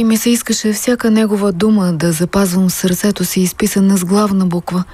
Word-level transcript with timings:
и 0.00 0.04
ми 0.04 0.16
се 0.16 0.30
искаше 0.30 0.72
всяка 0.72 1.10
негова 1.10 1.52
дума 1.52 1.92
да 1.92 2.12
запазвам 2.12 2.70
сърцето 2.70 3.24
си, 3.24 3.40
изписана 3.40 3.96
с 3.96 4.04
главна 4.04 4.46
буква. 4.46 4.84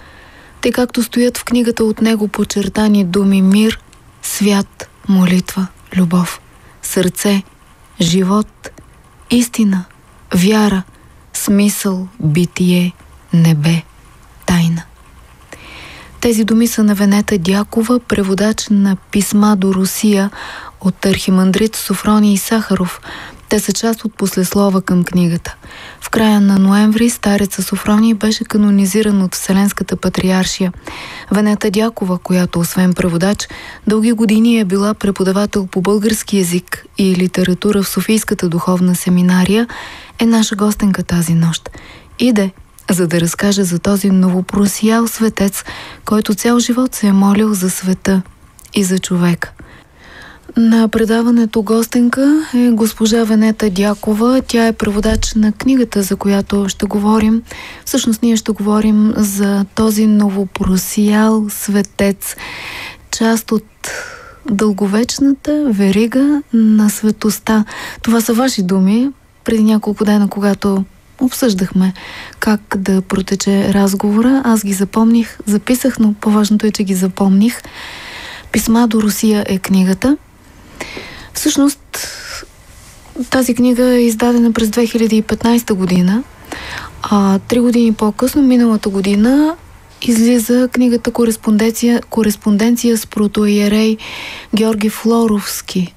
Те 0.60 0.72
както 0.72 1.02
стоят 1.02 1.38
в 1.38 1.44
книгата 1.44 1.84
от 1.84 2.00
него 2.00 2.28
почертани 2.28 3.04
думи 3.04 3.42
мир, 3.42 3.80
свят, 4.22 4.88
молитва, 5.08 5.66
любов, 5.96 6.40
сърце, 6.82 7.42
живот, 8.00 8.70
истина, 9.30 9.84
вяра, 10.34 10.82
смисъл, 11.32 12.08
битие, 12.20 12.92
небе, 13.32 13.82
тайна. 14.46 14.82
Тези 16.20 16.44
думи 16.44 16.66
са 16.66 16.84
на 16.84 16.94
Венета 16.94 17.38
Дякова, 17.38 18.00
преводач 18.00 18.66
на 18.70 18.96
писма 18.96 19.56
до 19.56 19.74
Русия 19.74 20.30
от 20.80 21.06
архимандрит 21.06 21.76
Софроний 21.76 22.36
Сахаров. 22.36 23.00
Те 23.48 23.60
са 23.60 23.72
част 23.72 24.04
от 24.04 24.14
послеслова 24.16 24.82
към 24.82 25.04
книгата. 25.04 25.56
В 26.00 26.10
края 26.10 26.40
на 26.40 26.58
ноември 26.58 27.10
стареца 27.10 27.62
Софроний 27.62 28.14
беше 28.14 28.44
канонизиран 28.44 29.22
от 29.22 29.34
Вселенската 29.34 29.96
патриаршия. 29.96 30.72
Венета 31.32 31.70
Дякова, 31.70 32.18
която 32.18 32.60
освен 32.60 32.94
преводач, 32.94 33.48
дълги 33.86 34.12
години 34.12 34.58
е 34.58 34.64
била 34.64 34.94
преподавател 34.94 35.66
по 35.66 35.80
български 35.80 36.38
язик 36.38 36.84
и 36.98 37.16
литература 37.16 37.82
в 37.82 37.88
Софийската 37.88 38.48
духовна 38.48 38.94
семинария, 38.94 39.66
е 40.18 40.26
наша 40.26 40.56
гостенка 40.56 41.02
тази 41.02 41.34
нощ. 41.34 41.70
Иде 42.18 42.50
за 42.90 43.06
да 43.06 43.20
разкаже 43.20 43.64
за 43.64 43.78
този 43.78 44.10
новопросиял 44.10 45.06
светец, 45.08 45.64
който 46.04 46.34
цял 46.34 46.58
живот 46.58 46.94
се 46.94 47.06
е 47.06 47.12
молил 47.12 47.54
за 47.54 47.70
света 47.70 48.22
и 48.74 48.84
за 48.84 48.98
човека. 48.98 49.52
На 50.56 50.88
предаването 50.88 51.62
гостенка 51.62 52.46
е 52.54 52.70
госпожа 52.70 53.24
Венета 53.24 53.70
Дякова. 53.70 54.42
Тя 54.46 54.66
е 54.66 54.72
преводач 54.72 55.34
на 55.34 55.52
книгата, 55.52 56.02
за 56.02 56.16
която 56.16 56.68
ще 56.68 56.86
говорим. 56.86 57.42
Всъщност 57.84 58.22
ние 58.22 58.36
ще 58.36 58.52
говорим 58.52 59.12
за 59.16 59.64
този 59.74 60.06
новопросиял 60.06 61.46
светец, 61.48 62.36
част 63.10 63.52
от 63.52 63.64
дълговечната 64.50 65.66
верига 65.70 66.42
на 66.52 66.90
светоста. 66.90 67.64
Това 68.02 68.20
са 68.20 68.34
ваши 68.34 68.62
думи. 68.62 69.10
Преди 69.44 69.62
няколко 69.62 70.04
дена, 70.04 70.28
когато 70.28 70.84
обсъждахме 71.20 71.92
как 72.38 72.60
да 72.78 73.02
протече 73.02 73.74
разговора. 73.74 74.42
Аз 74.44 74.64
ги 74.64 74.72
запомних, 74.72 75.38
записах, 75.46 75.98
но 75.98 76.14
по-важното 76.14 76.66
е, 76.66 76.70
че 76.70 76.84
ги 76.84 76.94
запомних. 76.94 77.62
Писма 78.52 78.88
до 78.88 79.02
Русия 79.02 79.44
е 79.48 79.58
книгата. 79.58 80.16
Всъщност, 81.34 81.80
тази 83.30 83.54
книга 83.54 83.84
е 83.84 84.02
издадена 84.02 84.52
през 84.52 84.68
2015 84.68 85.74
година. 85.74 86.22
А 87.02 87.38
три 87.38 87.60
години 87.60 87.92
по-късно, 87.92 88.42
миналата 88.42 88.88
година, 88.88 89.56
излиза 90.02 90.68
книгата 90.72 91.10
Кореспонденция, 91.10 92.02
кореспонденция 92.10 92.96
с 92.96 93.06
протоиерей 93.06 93.96
Георги 94.54 94.88
Флоровски. 94.88 95.94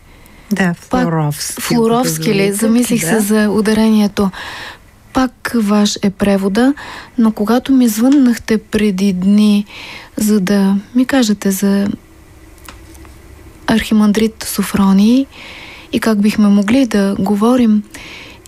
Да, 0.51 0.73
Флоровски. 0.73 1.55
Пак, 1.55 1.63
Флоровски 1.63 2.33
ли? 2.33 2.51
Замислих 2.53 3.01
да. 3.01 3.07
се 3.07 3.19
за 3.19 3.49
ударението 3.49 4.29
пак 5.13 5.51
ваш 5.55 5.99
е 6.01 6.09
превода, 6.09 6.73
но 7.17 7.31
когато 7.31 7.73
ми 7.73 7.87
звъннахте 7.87 8.57
преди 8.57 9.13
дни, 9.13 9.65
за 10.17 10.39
да 10.39 10.75
ми 10.95 11.05
кажете 11.05 11.51
за 11.51 11.87
архимандрит 13.69 14.43
Софроний 14.43 15.25
и 15.91 15.99
как 15.99 16.21
бихме 16.21 16.47
могли 16.47 16.85
да 16.85 17.15
говорим 17.19 17.83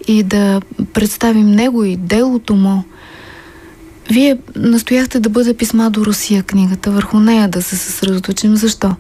и 0.08 0.24
да 0.24 0.62
представим 0.94 1.52
него 1.52 1.84
и 1.84 1.96
делото 1.96 2.56
му, 2.56 2.84
вие 4.10 4.38
настояхте 4.56 5.20
да 5.20 5.30
бъде 5.30 5.54
писма 5.54 5.90
до 5.90 6.06
Русия 6.06 6.44
книгата, 6.44 6.92
върху 6.92 7.20
нея 7.20 7.48
да 7.48 7.62
се 7.62 7.78
съсредоточим. 7.78 8.56
Защо? 8.56 8.96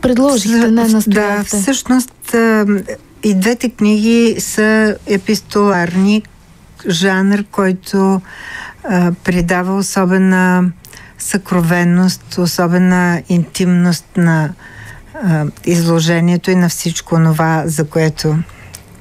Предложихте, 0.00 0.70
не 0.70 0.88
настояхте. 0.88 1.56
Да, 1.56 1.62
всъщност 1.62 2.34
и 3.22 3.34
двете 3.34 3.70
книги 3.70 4.36
са 4.38 4.96
епистоларни, 5.06 6.22
жанр, 6.88 7.44
който 7.50 8.20
а, 8.84 9.12
придава 9.24 9.76
особена 9.76 10.72
съкровенност, 11.22 12.38
особена 12.38 13.22
интимност 13.28 14.06
на 14.16 14.52
а, 15.24 15.44
изложението 15.64 16.50
и 16.50 16.54
на 16.54 16.68
всичко 16.68 17.16
това, 17.16 17.62
за 17.66 17.84
което 17.84 18.38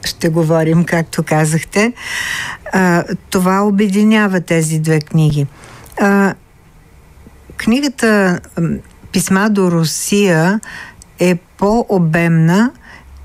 ще 0.06 0.30
говорим, 0.30 0.84
както 0.84 1.24
казахте. 1.24 1.94
А, 2.74 3.04
това 3.30 3.62
обединява 3.62 4.42
тези 4.42 4.80
две 4.80 5.00
книги. 5.00 5.48
А, 6.00 6.34
книгата 7.58 8.40
Писма 9.12 9.50
до 9.50 9.72
Русия 9.72 10.60
е 11.20 11.36
по-обемна, 11.36 12.72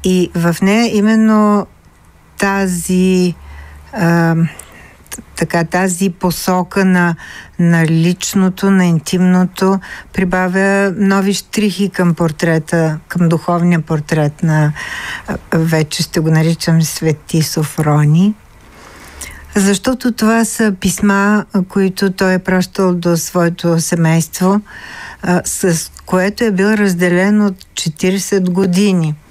и 0.05 0.31
в 0.35 0.57
нея 0.63 0.97
именно 0.97 1.67
тази 2.39 3.35
а, 3.93 4.37
така, 5.37 5.65
тази 5.65 6.11
посока 6.11 6.85
на, 6.85 7.15
на 7.59 7.87
личното, 7.87 8.71
на 8.71 8.87
интимното 8.87 9.81
прибавя 10.13 10.95
нови 10.97 11.35
штрихи 11.35 11.91
към 11.91 12.15
портрета, 12.15 12.99
към 13.09 13.29
духовния 13.29 13.81
портрет 13.81 14.43
на 14.43 14.73
вече 15.55 16.03
ще 16.03 16.21
го 16.21 16.31
наричам 16.31 16.83
Свети 16.83 17.43
Софрони. 17.43 18.35
Защото 19.55 20.13
това 20.13 20.45
са 20.45 20.75
писма, 20.81 21.45
които 21.69 22.13
той 22.13 22.35
е 22.35 22.39
пращал 22.39 22.95
до 22.95 23.17
своето 23.17 23.81
семейство, 23.81 24.61
с 25.45 25.91
което 26.07 26.45
е 26.45 26.51
бил 26.51 26.67
разделен 26.67 27.43
от 27.43 27.55
40 27.75 28.51
години– 28.51 29.15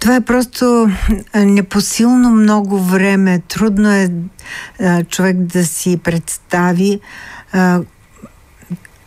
това 0.00 0.16
е 0.16 0.20
просто 0.20 0.90
непосилно 1.34 2.30
много 2.30 2.78
време. 2.78 3.42
Трудно 3.48 3.92
е 3.92 4.10
човек 5.08 5.36
да 5.36 5.64
си 5.64 5.96
представи 5.96 7.00
а, 7.52 7.80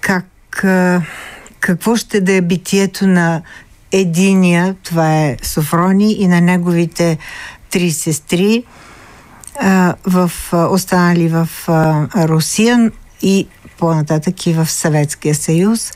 как, 0.01 0.63
а, 0.63 1.01
какво 1.59 1.95
ще 1.95 2.21
да 2.21 2.33
е 2.33 2.41
битието 2.41 3.07
на 3.07 3.41
единия, 3.91 4.75
това 4.83 5.17
е 5.17 5.37
Софрони, 5.43 6.13
и 6.13 6.27
на 6.27 6.41
неговите 6.41 7.17
три 7.69 7.91
сестри, 7.91 8.63
а, 9.59 9.95
в, 10.05 10.31
останали 10.53 11.27
в 11.27 11.49
а, 11.67 12.07
Русия 12.27 12.91
и 13.21 13.47
по-нататък 13.77 14.47
и 14.47 14.53
в 14.53 14.69
Съветския 14.69 15.35
съюз. 15.35 15.93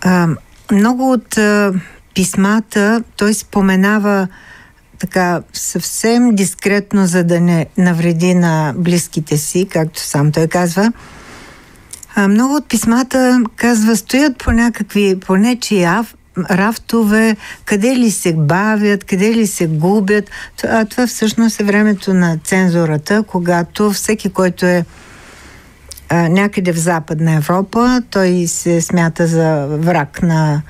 А, 0.00 0.28
много 0.72 1.12
от 1.12 1.38
а, 1.38 1.72
писмата 2.14 3.02
той 3.16 3.34
споменава 3.34 4.28
така 4.98 5.42
съвсем 5.52 6.34
дискретно, 6.34 7.06
за 7.06 7.24
да 7.24 7.40
не 7.40 7.66
навреди 7.78 8.34
на 8.34 8.74
близките 8.76 9.36
си, 9.36 9.66
както 9.70 10.00
сам 10.00 10.32
той 10.32 10.46
казва. 10.46 10.92
А, 12.14 12.28
много 12.28 12.54
от 12.54 12.68
писмата, 12.68 13.40
казва, 13.56 13.96
стоят 13.96 14.38
по 14.38 14.52
някакви, 14.52 15.20
по 15.20 15.36
нечи 15.36 15.86
рафтове, 16.50 17.36
къде 17.64 17.96
ли 17.96 18.10
се 18.10 18.32
бавят, 18.32 19.04
къде 19.04 19.34
ли 19.34 19.46
се 19.46 19.66
губят. 19.66 20.30
А 20.64 20.84
това 20.84 21.06
всъщност 21.06 21.60
е 21.60 21.64
времето 21.64 22.14
на 22.14 22.38
цензурата, 22.44 23.22
когато 23.26 23.90
всеки, 23.90 24.30
който 24.30 24.66
е 24.66 24.84
а, 26.08 26.28
някъде 26.28 26.72
в 26.72 26.78
Западна 26.78 27.32
Европа. 27.32 28.02
Той 28.10 28.44
се 28.46 28.80
смята 28.80 29.26
за 29.26 29.66
враг 29.66 30.22
на 30.22 30.62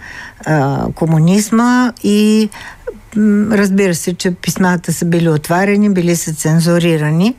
а, 0.46 0.86
комунизма 0.94 1.92
и 2.02 2.50
Разбира 3.50 3.94
се, 3.94 4.14
че 4.14 4.34
писмата 4.34 4.92
са 4.92 5.04
били 5.04 5.28
отварени, 5.28 5.90
били 5.90 6.16
са 6.16 6.34
цензурирани, 6.34 7.36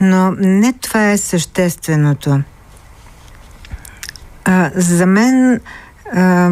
но 0.00 0.30
не 0.30 0.72
това 0.72 1.10
е 1.10 1.18
същественото. 1.18 2.40
А, 4.44 4.70
за 4.74 5.06
мен 5.06 5.60
а, 6.12 6.50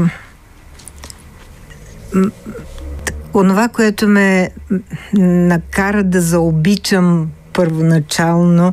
онова, 3.34 3.68
което 3.68 4.08
ме 4.08 4.50
накара 5.14 6.04
да 6.04 6.20
заобичам 6.20 7.28
първоначално 7.52 8.72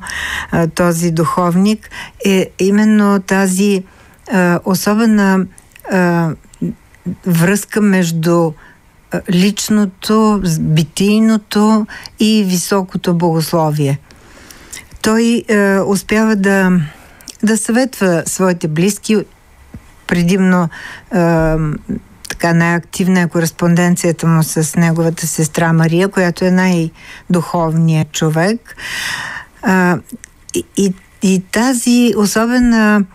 а, 0.51 0.67
този 0.67 1.11
духовник 1.11 1.89
е 2.25 2.49
именно 2.59 3.19
тази 3.19 3.83
а, 4.31 4.59
особена 4.65 5.45
а, 5.91 6.29
връзка 7.25 7.81
между 7.81 8.51
личното, 9.29 10.41
битийното 10.59 11.87
и 12.19 12.43
високото 12.47 13.13
богословие. 13.13 13.99
Той 15.01 15.43
е, 15.47 15.79
успява 15.79 16.35
да, 16.35 16.71
да 17.43 17.57
съветва 17.57 18.23
своите 18.25 18.67
близки, 18.67 19.17
предимно 20.07 20.63
е, 20.63 20.69
така 22.29 22.53
най-активна 22.53 23.21
е 23.21 23.27
кореспонденцията 23.27 24.27
му 24.27 24.43
с 24.43 24.75
неговата 24.75 25.27
сестра 25.27 25.73
Мария, 25.73 26.07
която 26.07 26.45
е 26.45 26.51
най-духовният 26.51 28.11
човек. 28.11 28.75
А, 29.61 29.97
и, 30.55 30.63
и, 30.77 30.93
и 31.21 31.43
тази 31.51 32.13
особена 32.17 33.05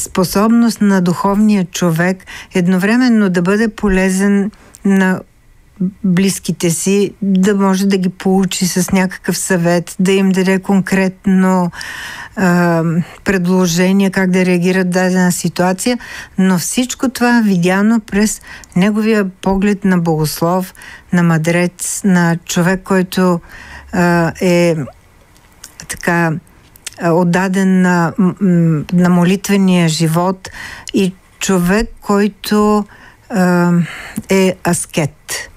способност 0.00 0.80
на 0.80 1.00
духовния 1.00 1.64
човек 1.64 2.24
едновременно 2.54 3.30
да 3.30 3.42
бъде 3.42 3.68
полезен 3.68 4.50
на 4.84 5.20
близките 6.04 6.70
си, 6.70 7.14
да 7.22 7.54
може 7.54 7.86
да 7.86 7.96
ги 7.96 8.08
получи 8.08 8.66
с 8.66 8.92
някакъв 8.92 9.38
съвет, 9.38 9.96
да 10.00 10.12
им 10.12 10.30
даде 10.30 10.58
конкретно 10.58 11.70
а, 12.36 12.82
предложение 13.24 14.10
как 14.10 14.30
да 14.30 14.44
реагират 14.44 14.86
в 14.86 14.90
дадена 14.90 15.32
ситуация, 15.32 15.98
но 16.38 16.58
всичко 16.58 17.08
това 17.08 17.38
е 17.38 17.42
видяно 17.42 18.00
през 18.00 18.42
неговия 18.76 19.28
поглед 19.28 19.84
на 19.84 19.98
богослов, 19.98 20.74
на 21.12 21.22
мадрец, 21.22 22.00
на 22.04 22.36
човек, 22.44 22.80
който 22.84 23.40
а, 23.92 24.32
е 24.40 24.76
така 25.88 26.32
отдаден 27.02 27.82
на, 27.82 28.12
на 28.92 29.08
молитвения 29.08 29.88
живот 29.88 30.50
и 30.94 31.14
човек, 31.38 31.90
който 32.00 32.84
е 34.28 34.54
аскет. 34.68 35.50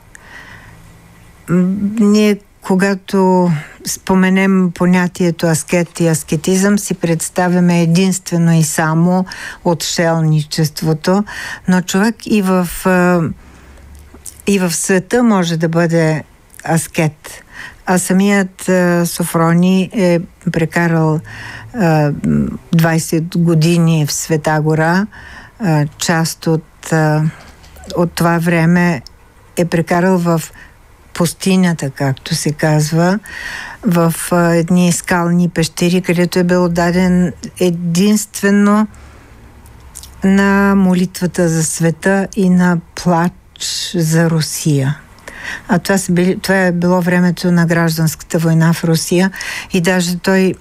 Ние, 1.49 2.39
когато 2.61 3.51
споменем 3.85 4.71
понятието 4.71 5.45
аскет 5.45 5.99
и 5.99 6.07
аскетизъм, 6.07 6.79
си 6.79 6.93
представяме 6.93 7.81
единствено 7.81 8.53
и 8.53 8.63
само 8.63 9.25
отшелничеството, 9.63 11.23
но 11.67 11.81
човек 11.81 12.15
и 12.25 12.41
в, 12.41 12.67
и 14.47 14.59
в 14.59 14.71
света 14.71 15.23
може 15.23 15.57
да 15.57 15.69
бъде 15.69 16.23
аскет. 16.69 17.43
А 17.85 17.97
самият 17.97 18.69
Софрони 19.05 19.89
е 19.93 20.19
прекарал 20.51 21.19
20 21.75 23.37
години 23.37 24.05
в 24.05 24.11
Света 24.11 24.59
гора. 24.61 25.07
Част 25.97 26.47
от, 26.47 26.93
от 27.95 28.11
това 28.11 28.37
време 28.37 29.01
е 29.57 29.65
прекарал 29.65 30.17
в 30.17 30.41
пустинята, 31.13 31.89
както 31.89 32.35
се 32.35 32.51
казва, 32.51 33.19
в 33.83 34.13
едни 34.31 34.91
скални 34.91 35.49
пещери, 35.49 36.01
където 36.01 36.39
е 36.39 36.43
бил 36.43 36.69
даден 36.69 37.33
единствено 37.59 38.87
на 40.23 40.75
молитвата 40.75 41.49
за 41.49 41.63
света 41.63 42.27
и 42.35 42.49
на 42.49 42.77
плач 42.95 43.33
за 43.95 44.29
Русия. 44.29 44.99
А 45.67 45.79
това, 45.79 45.97
са 45.97 46.11
били, 46.11 46.39
това 46.39 46.55
е 46.55 46.71
било 46.71 47.01
времето 47.01 47.51
на 47.51 47.65
гражданската 47.65 48.39
война 48.39 48.73
в 48.73 48.83
Русия 48.83 49.31
и 49.73 49.81
даже 49.81 50.17
той 50.17 50.53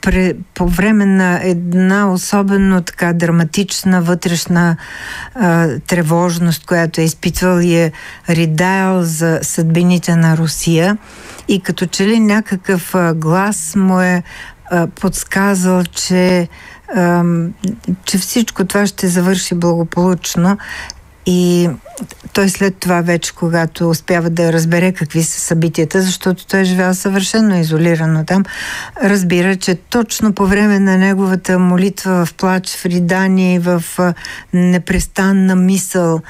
пре, 0.00 0.34
по 0.54 0.68
време 0.68 1.06
на 1.06 1.40
една 1.42 2.12
особено 2.12 2.82
така 2.82 3.12
драматична 3.12 4.02
вътрешна 4.02 4.76
а, 5.34 5.68
тревожност, 5.86 6.66
която 6.66 7.00
е 7.00 7.04
изпитвал 7.04 7.60
и 7.60 7.74
е 7.74 7.92
ридаял 8.28 9.02
за 9.02 9.38
съдбините 9.42 10.16
на 10.16 10.36
Русия. 10.36 10.98
И 11.48 11.60
като 11.60 11.86
че 11.86 12.06
ли 12.06 12.20
някакъв 12.20 12.94
а, 12.94 13.14
глас 13.14 13.74
му 13.76 14.00
е 14.00 14.22
а, 14.70 14.86
подсказал, 14.86 15.84
че 15.84 16.48
че 18.04 18.18
всичко 18.18 18.64
това 18.64 18.86
ще 18.86 19.08
завърши 19.08 19.54
благополучно 19.54 20.58
и 21.30 21.70
той 22.32 22.48
след 22.48 22.76
това 22.76 23.00
вече, 23.00 23.34
когато 23.34 23.90
успява 23.90 24.30
да 24.30 24.52
разбере 24.52 24.92
какви 24.92 25.22
са 25.22 25.40
събитията, 25.40 26.02
защото 26.02 26.46
той 26.46 26.60
е 26.60 26.94
съвършено 26.94 27.58
изолирано 27.58 28.24
там, 28.24 28.44
разбира, 29.02 29.56
че 29.56 29.74
точно 29.74 30.32
по 30.32 30.46
време 30.46 30.78
на 30.78 30.98
неговата 30.98 31.58
молитва 31.58 32.26
в 32.26 32.34
плач, 32.34 32.76
в 32.76 32.86
ридание 32.86 33.60
в 33.60 33.84
непрестанна 34.52 35.56
мисъл 35.56 36.20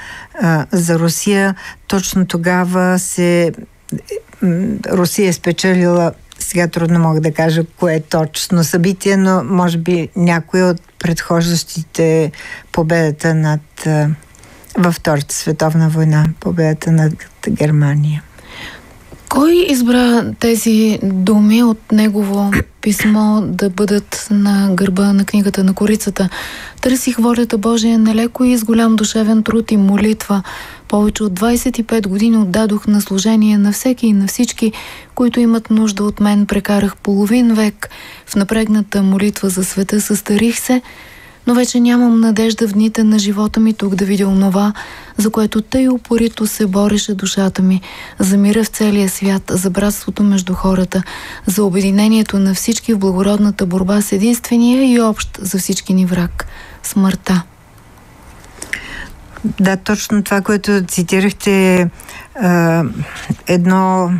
а, 0.41 0.65
за 0.71 0.99
Русия, 0.99 1.55
точно 1.87 2.27
тогава 2.27 2.99
се 2.99 3.51
Русия 4.91 5.29
е 5.29 5.33
спечелила 5.33 6.11
сега 6.39 6.67
трудно 6.67 6.99
мога 6.99 7.21
да 7.21 7.31
кажа 7.31 7.63
кое 7.79 7.95
е 7.95 8.01
точно 8.01 8.63
събитие, 8.63 9.17
но 9.17 9.43
може 9.43 9.77
би 9.77 10.09
някои 10.15 10.63
от 10.63 10.81
предхождащите 10.99 12.31
победата 12.71 13.35
над 13.35 13.87
във 14.79 14.95
Втората 14.95 15.35
световна 15.35 15.89
война, 15.89 16.25
победата 16.39 16.91
над 16.91 17.13
Германия. 17.49 18.23
Кой 19.29 19.65
избра 19.69 20.31
тези 20.39 20.99
думи 21.03 21.63
от 21.63 21.91
негово 21.91 22.51
писмо 22.81 23.41
да 23.41 23.69
бъдат 23.69 24.27
на 24.31 24.69
гърба 24.73 25.13
на 25.13 25.25
книгата 25.25 25.63
на 25.63 25.73
корицата? 25.73 26.29
Търсих 26.81 27.17
волята 27.17 27.57
Божия 27.57 27.99
налеко 27.99 28.43
и 28.43 28.57
с 28.57 28.63
голям 28.63 28.95
душевен 28.95 29.43
труд 29.43 29.71
и 29.71 29.77
молитва. 29.77 30.43
Повече 30.87 31.23
от 31.23 31.39
25 31.39 32.07
години 32.07 32.37
отдадох 32.37 32.87
на 32.87 33.01
служение 33.01 33.57
на 33.57 33.71
всеки 33.71 34.07
и 34.07 34.13
на 34.13 34.27
всички, 34.27 34.71
които 35.15 35.39
имат 35.39 35.69
нужда 35.69 36.03
от 36.03 36.19
мен. 36.19 36.45
Прекарах 36.45 36.95
половин 36.95 37.53
век 37.53 37.89
в 38.25 38.35
напрегната 38.35 39.03
молитва 39.03 39.49
за 39.49 39.63
света, 39.63 40.01
състарих 40.01 40.59
се, 40.59 40.81
но 41.49 41.55
вече 41.55 41.79
нямам 41.79 42.19
надежда 42.19 42.67
в 42.67 42.73
дните 42.73 43.03
на 43.03 43.19
живота 43.19 43.59
ми 43.59 43.73
тук 43.73 43.95
да 43.95 44.05
видя 44.05 44.27
онова, 44.27 44.73
за 45.17 45.29
което 45.29 45.61
тъй 45.61 45.89
упорито 45.89 46.47
се 46.47 46.67
бореше 46.67 47.13
душата 47.13 47.61
ми, 47.61 47.81
за 48.19 48.37
мира 48.37 48.63
в 48.63 48.67
целия 48.67 49.09
свят, 49.09 49.43
за 49.49 49.69
братството 49.69 50.23
между 50.23 50.53
хората, 50.53 51.03
за 51.45 51.63
обединението 51.63 52.39
на 52.39 52.53
всички 52.53 52.93
в 52.93 52.99
благородната 52.99 53.65
борба 53.65 54.01
с 54.01 54.11
единствения 54.11 54.93
и 54.93 55.01
общ 55.01 55.39
за 55.41 55.57
всички 55.57 55.93
ни 55.93 56.05
враг– 56.05 56.45
смъртта. 56.83 57.43
Да, 59.59 59.77
точно 59.77 60.23
това, 60.23 60.41
което 60.41 60.83
цитирахте 60.87 61.81
е 61.81 61.89
едно 63.47 64.11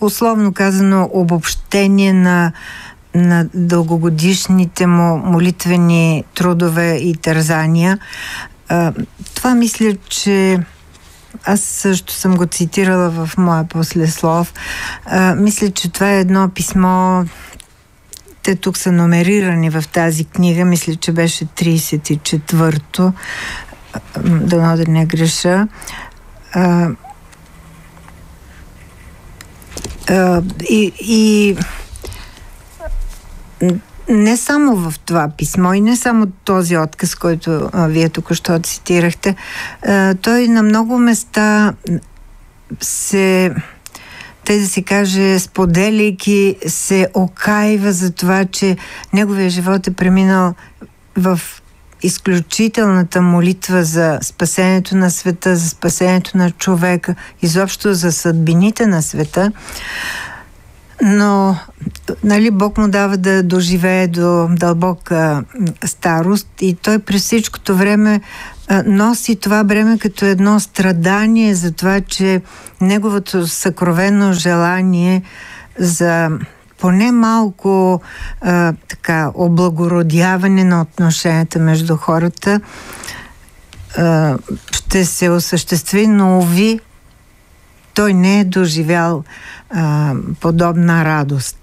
условно 0.00 0.52
казано 0.52 1.10
обобщение 1.12 2.12
на 2.12 2.52
на 3.14 3.46
дългогодишните 3.54 4.86
му 4.86 5.16
молитвени 5.16 6.24
трудове 6.34 6.96
и 6.96 7.16
тързания. 7.16 7.98
Това 9.34 9.54
мисля, 9.54 9.96
че 10.08 10.58
аз 11.44 11.60
също 11.60 12.12
съм 12.12 12.36
го 12.36 12.46
цитирала 12.46 13.10
в 13.10 13.30
моя 13.38 13.64
послеслов. 13.64 14.54
А, 15.06 15.34
мисля, 15.34 15.70
че 15.70 15.92
това 15.92 16.10
е 16.10 16.20
едно 16.20 16.48
писмо 16.48 17.24
те 18.42 18.56
тук 18.56 18.76
са 18.76 18.92
номерирани 18.92 19.70
в 19.70 19.84
тази 19.92 20.24
книга, 20.24 20.64
мисля, 20.64 20.94
че 20.94 21.12
беше 21.12 21.46
34-то, 21.46 23.12
дано 24.24 24.76
да 24.76 24.84
не 24.88 25.06
греша. 25.06 25.68
А, 26.52 26.90
и, 30.70 30.92
и 31.00 31.56
не 34.08 34.36
само 34.36 34.76
в 34.76 34.98
това 34.98 35.28
писмо 35.38 35.72
и 35.72 35.80
не 35.80 35.96
само 35.96 36.26
този 36.26 36.76
отказ, 36.76 37.14
който 37.14 37.70
а, 37.72 37.86
вие 37.86 38.08
току-що 38.08 38.58
цитирахте, 38.58 39.36
а, 39.86 40.14
той 40.14 40.48
на 40.48 40.62
много 40.62 40.98
места 40.98 41.74
се 42.80 43.54
те 44.44 44.58
да 44.58 44.66
се 44.66 44.82
каже, 44.82 45.38
споделяйки 45.38 46.56
се 46.66 47.08
окайва 47.14 47.92
за 47.92 48.12
това, 48.12 48.44
че 48.44 48.76
неговия 49.12 49.50
живот 49.50 49.86
е 49.86 49.94
преминал 49.94 50.54
в 51.16 51.40
изключителната 52.02 53.22
молитва 53.22 53.84
за 53.84 54.18
спасението 54.22 54.96
на 54.96 55.10
света, 55.10 55.56
за 55.56 55.68
спасението 55.68 56.36
на 56.36 56.50
човека, 56.50 57.14
изобщо 57.42 57.94
за 57.94 58.12
съдбините 58.12 58.86
на 58.86 59.02
света. 59.02 59.52
Но 61.02 61.56
нали, 62.24 62.50
Бог 62.50 62.78
му 62.78 62.88
дава 62.88 63.16
да 63.16 63.42
доживее 63.42 64.08
до 64.08 64.48
дълбока 64.50 65.44
старост 65.84 66.48
и 66.60 66.74
той 66.74 66.98
през 66.98 67.22
всичкото 67.22 67.76
време 67.76 68.20
носи 68.86 69.36
това 69.36 69.62
време 69.62 69.98
като 69.98 70.24
едно 70.24 70.60
страдание 70.60 71.54
за 71.54 71.72
това, 71.72 72.00
че 72.00 72.42
неговото 72.80 73.46
съкровено 73.46 74.32
желание 74.32 75.22
за 75.78 76.30
поне 76.78 77.12
малко 77.12 78.00
а, 78.40 78.72
така 78.88 79.30
облагородяване 79.34 80.64
на 80.64 80.82
отношенията 80.82 81.58
между 81.58 81.96
хората 81.96 82.60
а, 83.96 84.36
ще 84.72 85.04
се 85.04 85.30
осъществи, 85.30 86.06
но 86.06 86.38
уви 86.38 86.80
той 87.94 88.14
не 88.14 88.40
е 88.40 88.44
доживял 88.44 89.24
а, 89.72 90.14
подобна 90.40 91.04
радост. 91.04 91.58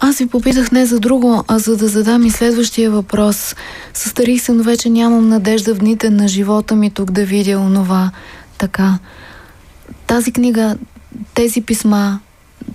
Аз 0.00 0.18
ви 0.18 0.26
попитах 0.26 0.72
не 0.72 0.86
за 0.86 1.00
друго, 1.00 1.44
а 1.48 1.58
за 1.58 1.76
да 1.76 1.88
задам 1.88 2.26
и 2.26 2.30
следващия 2.30 2.90
въпрос. 2.90 3.56
Състарих 3.94 4.42
се, 4.42 4.52
но 4.52 4.62
вече 4.62 4.90
нямам 4.90 5.28
надежда 5.28 5.74
в 5.74 5.78
дните 5.78 6.10
на 6.10 6.28
живота 6.28 6.76
ми 6.76 6.90
тук 6.90 7.10
да 7.10 7.24
видя 7.24 7.58
онова. 7.58 8.10
Така. 8.58 8.98
Тази 10.06 10.32
книга, 10.32 10.76
тези 11.34 11.62
писма, 11.62 12.20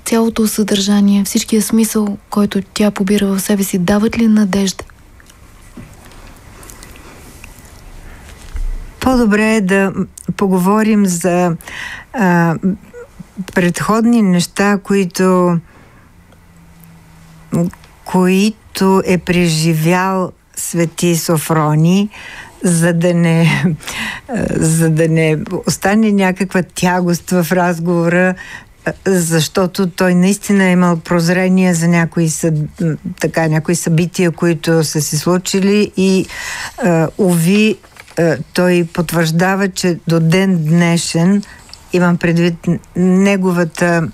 цялото 0.05 0.47
съдържание, 0.47 1.23
всичкия 1.23 1.61
смисъл, 1.61 2.17
който 2.29 2.61
тя 2.73 2.91
побира 2.91 3.27
в 3.27 3.39
себе 3.39 3.63
си, 3.63 3.77
дават 3.77 4.17
ли 4.17 4.27
надежда? 4.27 4.83
По-добре 8.99 9.55
е 9.55 9.61
да 9.61 9.93
поговорим 10.37 11.05
за 11.05 11.55
а, 12.13 12.55
предходни 13.53 14.21
неща, 14.21 14.79
които 14.83 15.57
които 18.05 19.01
е 19.05 19.17
преживял 19.17 20.31
Свети 20.55 21.17
Софрони, 21.17 22.09
за 22.63 22.93
да 22.93 23.13
не, 23.13 23.65
за 24.55 24.89
да 24.89 25.07
не 25.07 25.37
остане 25.67 26.11
някаква 26.11 26.63
тягост 26.75 27.29
в 27.29 27.47
разговора, 27.51 28.35
защото 29.05 29.89
той 29.89 30.15
наистина 30.15 30.63
е 30.63 30.71
имал 30.71 30.97
прозрение 30.97 31.73
за 31.73 31.87
някои, 31.87 32.29
съ, 32.29 32.53
така, 33.19 33.47
някои 33.47 33.75
събития, 33.75 34.31
които 34.31 34.83
са 34.83 35.01
се 35.01 35.17
случили 35.17 35.91
и 35.97 36.25
уви 37.17 37.77
той 38.53 38.87
потвърждава, 38.93 39.69
че 39.69 39.99
до 40.07 40.19
ден 40.19 40.65
днешен 40.65 41.43
имам 41.93 42.17
предвид 42.17 42.67
неговата 42.95 44.07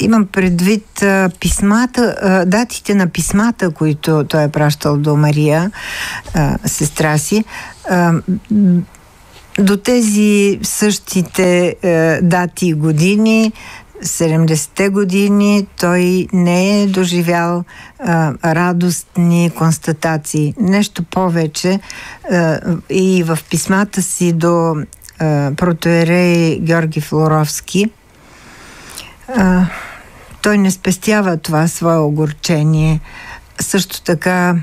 имам 0.00 0.26
предвид 0.26 1.02
а, 1.02 1.30
писмата, 1.40 2.16
а, 2.22 2.44
датите 2.44 2.94
на 2.94 3.06
писмата, 3.06 3.70
които 3.70 4.24
той 4.24 4.44
е 4.44 4.48
пращал 4.48 4.96
до 4.96 5.16
Мария, 5.16 5.70
а, 6.34 6.58
сестра 6.66 7.18
си. 7.18 7.44
А, 7.90 8.12
до 9.58 9.76
тези 9.76 10.58
същите 10.62 11.76
а, 11.84 12.18
дати 12.22 12.66
и 12.66 12.74
години 12.74 13.52
70-те 14.02 14.88
години 14.88 15.66
той 15.80 16.26
не 16.32 16.82
е 16.82 16.86
доживял 16.86 17.64
а, 17.98 18.32
радостни 18.44 19.50
констатации. 19.58 20.54
Нещо 20.60 21.02
повече 21.02 21.80
а, 22.30 22.58
и 22.90 23.22
в 23.22 23.38
писмата 23.50 24.02
си 24.02 24.32
до 24.32 24.76
а, 25.18 25.52
протоерей 25.56 26.58
Георги 26.60 27.00
Флоровски 27.00 27.90
а, 29.28 29.66
той 30.42 30.58
не 30.58 30.70
спестява 30.70 31.36
това 31.36 31.68
свое 31.68 31.96
огорчение. 31.96 33.00
Също 33.60 34.02
така 34.02 34.56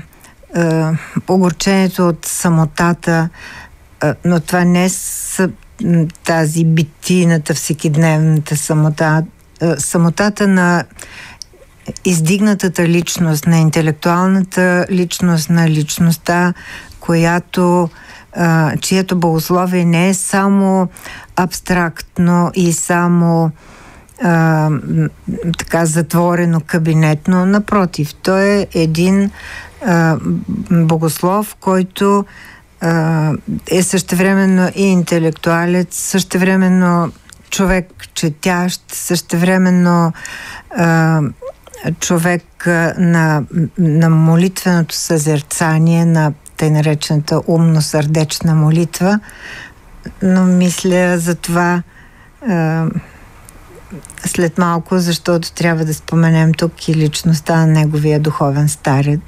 а, 0.54 0.92
огорчението 1.28 2.08
от 2.08 2.26
самотата, 2.26 3.28
а, 4.00 4.14
но 4.24 4.40
това 4.40 4.64
не 4.64 4.84
е 4.84 4.90
тази 6.24 6.64
битината, 6.64 7.54
всекидневната 7.54 8.56
самота, 8.56 9.24
а, 9.62 9.76
самотата 9.80 10.48
на 10.48 10.84
издигнатата 12.04 12.88
личност, 12.88 13.46
на 13.46 13.58
интелектуалната 13.58 14.86
личност, 14.90 15.50
на 15.50 15.70
личността, 15.70 16.54
която 17.00 17.88
чието 18.80 19.16
богословие 19.16 19.84
не 19.84 20.08
е 20.08 20.14
само 20.14 20.88
абстрактно 21.36 22.50
и 22.54 22.72
само 22.72 23.50
така 25.58 25.86
затворено 25.86 26.60
кабинетно. 26.66 27.46
Напротив, 27.46 28.14
той 28.14 28.44
е 28.48 28.66
един 28.74 29.30
богослов, 30.70 31.56
който 31.60 32.24
е 33.66 33.82
същевременно 33.82 34.70
и 34.74 34.82
интелектуалец, 34.82 35.96
същевременно 35.96 37.12
човек 37.50 38.08
четящ, 38.14 38.82
същевременно 38.92 40.12
а, 40.76 41.20
човек 42.00 42.66
на, 42.98 43.42
на 43.78 44.10
молитвеното 44.10 44.94
съзерцание, 44.94 46.04
на 46.04 46.32
тъй 46.56 46.70
наречената 46.70 47.36
умно-сърдечна 47.36 48.54
молитва, 48.54 49.20
но 50.22 50.44
мисля 50.44 51.18
за 51.18 51.34
това 51.34 51.82
а, 52.48 52.86
след 54.26 54.58
малко, 54.58 54.98
защото 54.98 55.52
трябва 55.52 55.84
да 55.84 55.94
споменем 55.94 56.54
тук 56.54 56.88
и 56.88 56.94
личността 56.94 57.56
на 57.56 57.66
неговия 57.66 58.20
духовен 58.20 58.68
старец. 58.68 59.20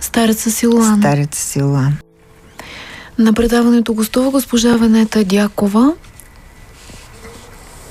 Стареца 0.00 0.50
Силуан. 0.50 0.98
Старец 1.00 1.38
Силуан. 1.38 1.96
На 3.18 3.32
предаването 3.32 3.94
гостува 3.94 4.30
госпожа 4.30 4.76
Венета 4.76 5.24
Дякова. 5.24 5.92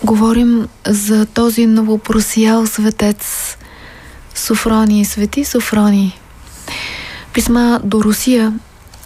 Говорим 0.04 0.68
за 0.88 1.26
този 1.26 1.66
новопросиял 1.66 2.68
светец 2.68 3.26
Софрони, 4.36 5.06
свети 5.06 5.46
Софрони. 5.46 6.20
Писма 7.34 7.82
до 7.84 8.04
Русия. 8.04 8.60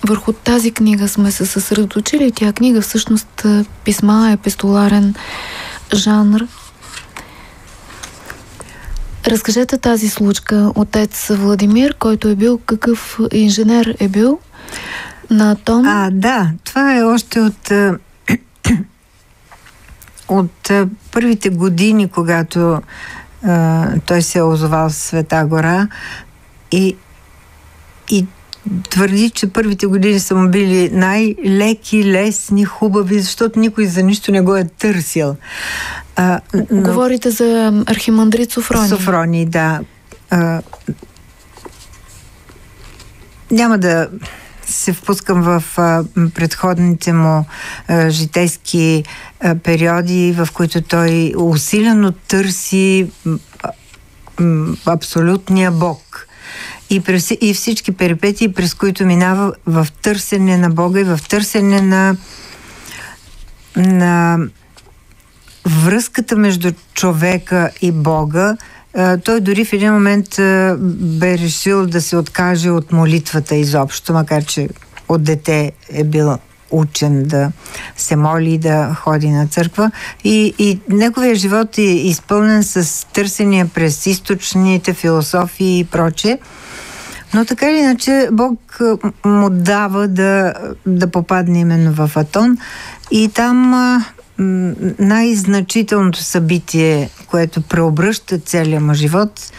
Върху 0.07 0.33
тази 0.33 0.71
книга 0.71 1.07
сме 1.07 1.31
се 1.31 1.45
съсредоточили. 1.45 2.31
Тя 2.31 2.53
книга 2.53 2.81
всъщност 2.81 3.45
писма 3.83 4.29
е 4.29 4.33
епистоларен 4.33 5.15
жанр. 5.93 6.47
Разкажете 9.27 9.77
тази 9.77 10.09
случка. 10.09 10.71
Отец 10.75 11.27
Владимир, 11.29 11.95
който 11.99 12.27
е 12.27 12.35
бил, 12.35 12.57
какъв 12.65 13.19
инженер 13.31 13.95
е 13.99 14.07
бил 14.07 14.39
на 15.29 15.51
Атом? 15.51 15.87
А, 15.87 16.09
да. 16.11 16.51
Това 16.63 16.97
е 16.97 17.03
още 17.03 17.39
от 17.39 17.71
от 20.27 20.71
първите 21.11 21.49
години, 21.49 22.09
когато 22.09 22.81
а, 23.43 23.87
той 24.05 24.21
се 24.21 24.39
е 24.39 24.43
озовал 24.43 24.89
в 24.89 24.93
Света 24.93 25.45
гора 25.45 25.87
и, 26.71 26.95
и 28.09 28.25
твърди, 28.89 29.29
че 29.29 29.53
първите 29.53 29.85
години 29.85 30.19
са 30.19 30.35
му 30.35 30.49
били 30.49 30.89
най-леки, 30.93 32.05
лесни, 32.05 32.65
хубави, 32.65 33.19
защото 33.19 33.59
никой 33.59 33.85
за 33.85 34.03
нищо 34.03 34.31
не 34.31 34.41
го 34.41 34.55
е 34.55 34.63
търсил. 34.63 35.35
А, 36.15 36.39
но... 36.71 36.81
Говорите 36.81 37.29
за 37.31 37.83
архимандрит 37.85 38.51
Софрони. 38.51 38.89
Софрони, 38.89 39.45
да. 39.45 39.79
А, 40.29 40.61
няма 43.51 43.77
да 43.77 44.07
се 44.65 44.93
впускам 44.93 45.41
в 45.41 45.63
а, 45.77 46.03
предходните 46.33 47.13
му 47.13 47.45
а, 47.87 48.09
житейски 48.09 49.03
а, 49.39 49.55
периоди, 49.55 50.35
в 50.37 50.47
които 50.53 50.81
той 50.81 51.33
усилено 51.37 52.11
търси 52.11 53.11
абсолютния 54.85 55.71
Бог. 55.71 56.27
И, 56.89 56.99
през, 56.99 57.31
и 57.41 57.53
всички 57.53 57.91
перипетии, 57.91 58.53
през 58.53 58.73
които 58.73 59.05
минава 59.05 59.53
в 59.65 59.87
търсене 60.01 60.57
на 60.57 60.69
Бога 60.69 60.99
и 60.99 61.03
в 61.03 61.19
търсене 61.29 61.81
на, 61.81 62.15
на 63.75 64.39
връзката 65.65 66.35
между 66.35 66.71
човека 66.93 67.71
и 67.81 67.91
Бога, 67.91 68.57
той 69.23 69.41
дори 69.41 69.65
в 69.65 69.73
един 69.73 69.93
момент 69.93 70.27
бе 71.19 71.37
решил 71.37 71.85
да 71.85 72.01
се 72.01 72.17
откаже 72.17 72.69
от 72.69 72.91
молитвата 72.91 73.55
изобщо, 73.55 74.13
макар 74.13 74.45
че 74.45 74.69
от 75.09 75.23
дете 75.23 75.71
е 75.89 76.03
бил 76.03 76.37
учен 76.71 77.23
да 77.23 77.51
се 77.97 78.15
моли 78.15 78.53
и 78.53 78.57
да 78.57 78.95
ходи 78.99 79.29
на 79.29 79.47
църква. 79.47 79.91
И, 80.23 80.53
и 80.59 80.79
неговия 80.89 81.35
живот 81.35 81.77
е 81.77 81.81
изпълнен 81.81 82.63
с 82.63 83.07
търсения 83.13 83.67
през 83.73 84.05
източните 84.05 84.93
философии 84.93 85.79
и 85.79 85.83
проче. 85.83 86.39
Но 87.33 87.45
така 87.45 87.69
или 87.69 87.77
иначе 87.77 88.29
Бог 88.31 88.79
му 89.25 89.49
дава 89.49 90.07
да, 90.07 90.53
да 90.85 91.11
попадне 91.11 91.59
именно 91.59 91.91
в 91.91 92.17
Атон 92.17 92.57
и 93.11 93.29
там 93.29 93.73
най-значителното 94.99 96.23
събитие, 96.23 97.09
което 97.27 97.61
преобръща 97.61 98.39
целия 98.39 98.81
му 98.81 98.93
живот, 98.93 99.51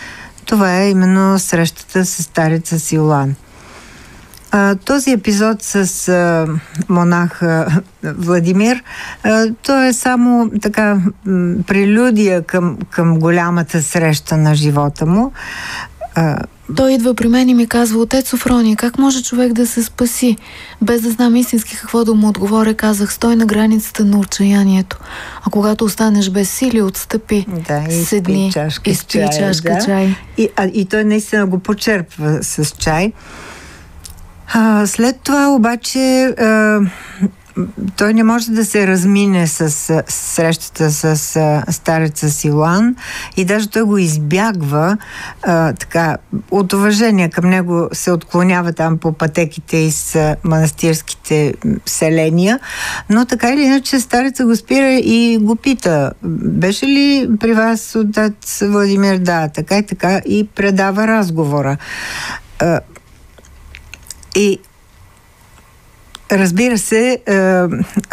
това 0.45 0.81
е 0.81 0.91
именно 0.91 1.39
срещата 1.39 2.05
с 2.05 2.23
стареца 2.23 2.81
Силуан. 2.81 3.35
А, 4.51 4.75
този 4.75 5.11
епизод 5.11 5.63
с 5.63 6.09
а, 6.09 6.47
монаха 6.89 7.83
Владимир, 8.05 8.83
а, 9.23 9.47
то 9.63 9.83
е 9.83 9.93
само 9.93 10.51
така 10.63 10.99
прелюдия 11.67 12.43
към, 12.43 12.79
към 12.91 13.19
голямата 13.19 13.83
среща 13.83 14.37
на 14.37 14.55
живота 14.55 15.07
му. 15.07 15.33
А, 16.15 16.39
той 16.77 16.93
идва 16.93 17.15
при 17.15 17.29
мен 17.29 17.49
и 17.49 17.55
ми 17.55 17.67
казва, 17.67 18.01
отец 18.01 18.29
Софрония, 18.29 18.77
как 18.77 18.99
може 18.99 19.23
човек 19.23 19.53
да 19.53 19.67
се 19.67 19.83
спаси? 19.83 20.37
Без 20.83 21.03
да 21.03 21.11
знам 21.11 21.37
истински 21.37 21.77
какво 21.77 22.05
да 22.05 22.15
му 22.15 22.29
отговоря, 22.29 22.75
казах, 22.75 23.13
стой 23.13 23.37
на 23.37 23.47
границата 23.47 24.05
на 24.05 24.19
отчаянието. 24.19 24.99
А 25.47 25.51
когато 25.51 25.85
останеш 25.85 26.31
без 26.31 26.51
сили, 26.51 26.83
отстъпи. 26.83 27.47
Да, 27.69 27.85
и 27.91 28.05
седни, 28.05 28.51
чашка, 28.53 28.91
и 28.91 28.95
спи 28.95 29.13
чай, 29.13 29.29
чашка 29.39 29.73
да. 29.73 29.85
чай. 29.85 30.17
И, 30.39 30.49
а, 30.57 30.67
и 30.67 30.85
той 30.85 31.05
наистина 31.05 31.47
го 31.47 31.59
почерпва 31.59 32.39
с 32.43 32.71
чай. 32.71 33.13
А, 34.55 34.87
след 34.87 35.21
това 35.21 35.49
обаче 35.49 36.25
а, 36.25 36.81
той 37.97 38.15
не 38.15 38.25
може 38.25 38.51
да 38.51 38.65
се 38.65 38.87
размине 38.87 39.47
с, 39.47 39.71
с 39.71 40.03
срещата 40.09 40.91
с 40.91 41.17
стареца 41.71 42.31
Силан 42.31 42.97
и 43.37 43.45
даже 43.45 43.71
той 43.71 43.83
го 43.83 43.99
избягва 43.99 44.99
а, 45.43 45.73
така, 45.73 46.17
от 46.51 46.73
уважение 46.73 47.31
към 47.31 47.51
него 47.51 47.89
се 47.93 48.13
отклонява 48.13 48.73
там 48.73 48.99
по 48.99 49.13
пътеките 49.13 49.77
из 49.77 50.17
манастирските 50.45 51.55
селения, 51.87 52.61
но 53.11 53.27
така 53.27 53.51
или 53.51 53.63
иначе 53.63 54.01
стареца 54.01 54.45
го 54.45 54.57
спира 54.57 54.93
и 54.93 55.39
го 55.41 55.57
пита, 55.57 56.13
беше 56.23 56.87
ли 56.87 57.29
при 57.41 57.53
вас 57.53 57.95
отец 57.95 58.63
Владимир? 58.63 59.19
Да, 59.19 59.49
така 59.49 59.79
и 59.79 59.87
така 59.87 60.21
и 60.27 60.49
предава 60.55 61.07
разговора. 61.07 61.77
А, 62.59 62.81
и 64.35 64.59
Разбира 66.33 66.79
се, 66.79 67.23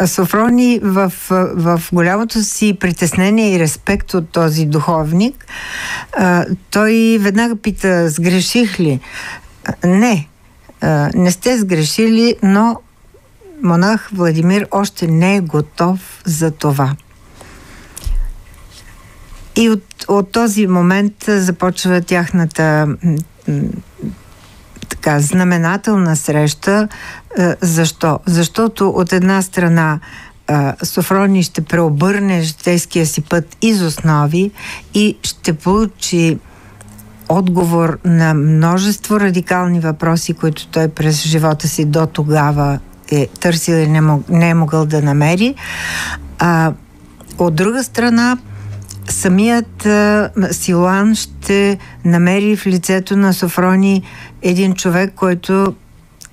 е, 0.00 0.06
Софрони 0.06 0.80
в, 0.82 1.12
в 1.54 1.82
голямото 1.92 2.42
си 2.42 2.76
притеснение 2.80 3.54
и 3.54 3.58
респект 3.58 4.14
от 4.14 4.28
този 4.28 4.66
духовник, 4.66 5.46
е, 6.20 6.40
той 6.70 7.18
веднага 7.20 7.56
пита, 7.56 8.08
сгреших 8.08 8.80
ли? 8.80 9.00
Не, 9.84 10.28
е, 10.82 10.88
не 11.14 11.30
сте 11.30 11.58
сгрешили, 11.58 12.36
но 12.42 12.76
монах 13.62 14.10
Владимир 14.12 14.66
още 14.70 15.06
не 15.06 15.36
е 15.36 15.40
готов 15.40 16.22
за 16.24 16.50
това. 16.50 16.96
И 19.56 19.70
от, 19.70 20.04
от 20.08 20.32
този 20.32 20.66
момент 20.66 21.24
започва 21.28 22.00
тяхната 22.00 22.96
така 25.04 25.20
знаменателна 25.20 26.16
среща. 26.16 26.88
Е, 27.38 27.54
защо? 27.60 28.18
Защото 28.26 28.88
от 28.88 29.12
една 29.12 29.42
страна 29.42 30.00
е, 30.48 30.72
Софрони 30.82 31.42
ще 31.42 31.60
преобърне 31.60 32.42
житейския 32.42 33.06
си 33.06 33.20
път 33.20 33.56
из 33.62 33.82
основи 33.82 34.50
и 34.94 35.16
ще 35.22 35.52
получи 35.52 36.38
отговор 37.28 37.98
на 38.04 38.34
множество 38.34 39.20
радикални 39.20 39.80
въпроси, 39.80 40.34
които 40.34 40.66
той 40.66 40.88
през 40.88 41.22
живота 41.22 41.68
си 41.68 41.84
до 41.84 42.06
тогава 42.06 42.78
е 43.10 43.26
търсил 43.26 43.74
и 43.74 43.86
не, 44.28 44.48
е 44.48 44.54
могъл 44.54 44.86
да 44.86 45.02
намери. 45.02 45.54
А, 46.38 46.72
от 47.38 47.54
друга 47.54 47.84
страна, 47.84 48.38
самият 49.08 49.86
а, 49.86 50.30
Силуан 50.50 51.14
ще 51.14 51.78
намери 52.04 52.56
в 52.56 52.66
лицето 52.66 53.16
на 53.16 53.34
Софрони 53.34 54.02
един 54.42 54.74
човек, 54.74 55.12
който 55.16 55.74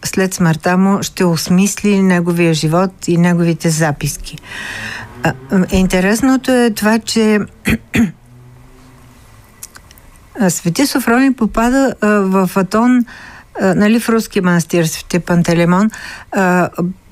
след 0.05 0.33
смъртта 0.33 0.77
му 0.77 1.03
ще 1.03 1.25
осмисли 1.25 2.01
неговия 2.01 2.53
живот 2.53 3.07
и 3.07 3.17
неговите 3.17 3.69
записки. 3.69 4.37
Интересното 5.71 6.51
е 6.51 6.71
това, 6.71 6.99
че 6.99 7.39
Свети 10.49 10.87
Софрони 10.87 11.33
попада 11.33 11.93
в 12.01 12.49
Атон, 12.55 13.05
нали, 13.61 13.99
в 13.99 14.09
руския 14.09 14.43
манастир 14.43 14.85
Свети 14.85 15.19
Пантелеймон, 15.19 15.89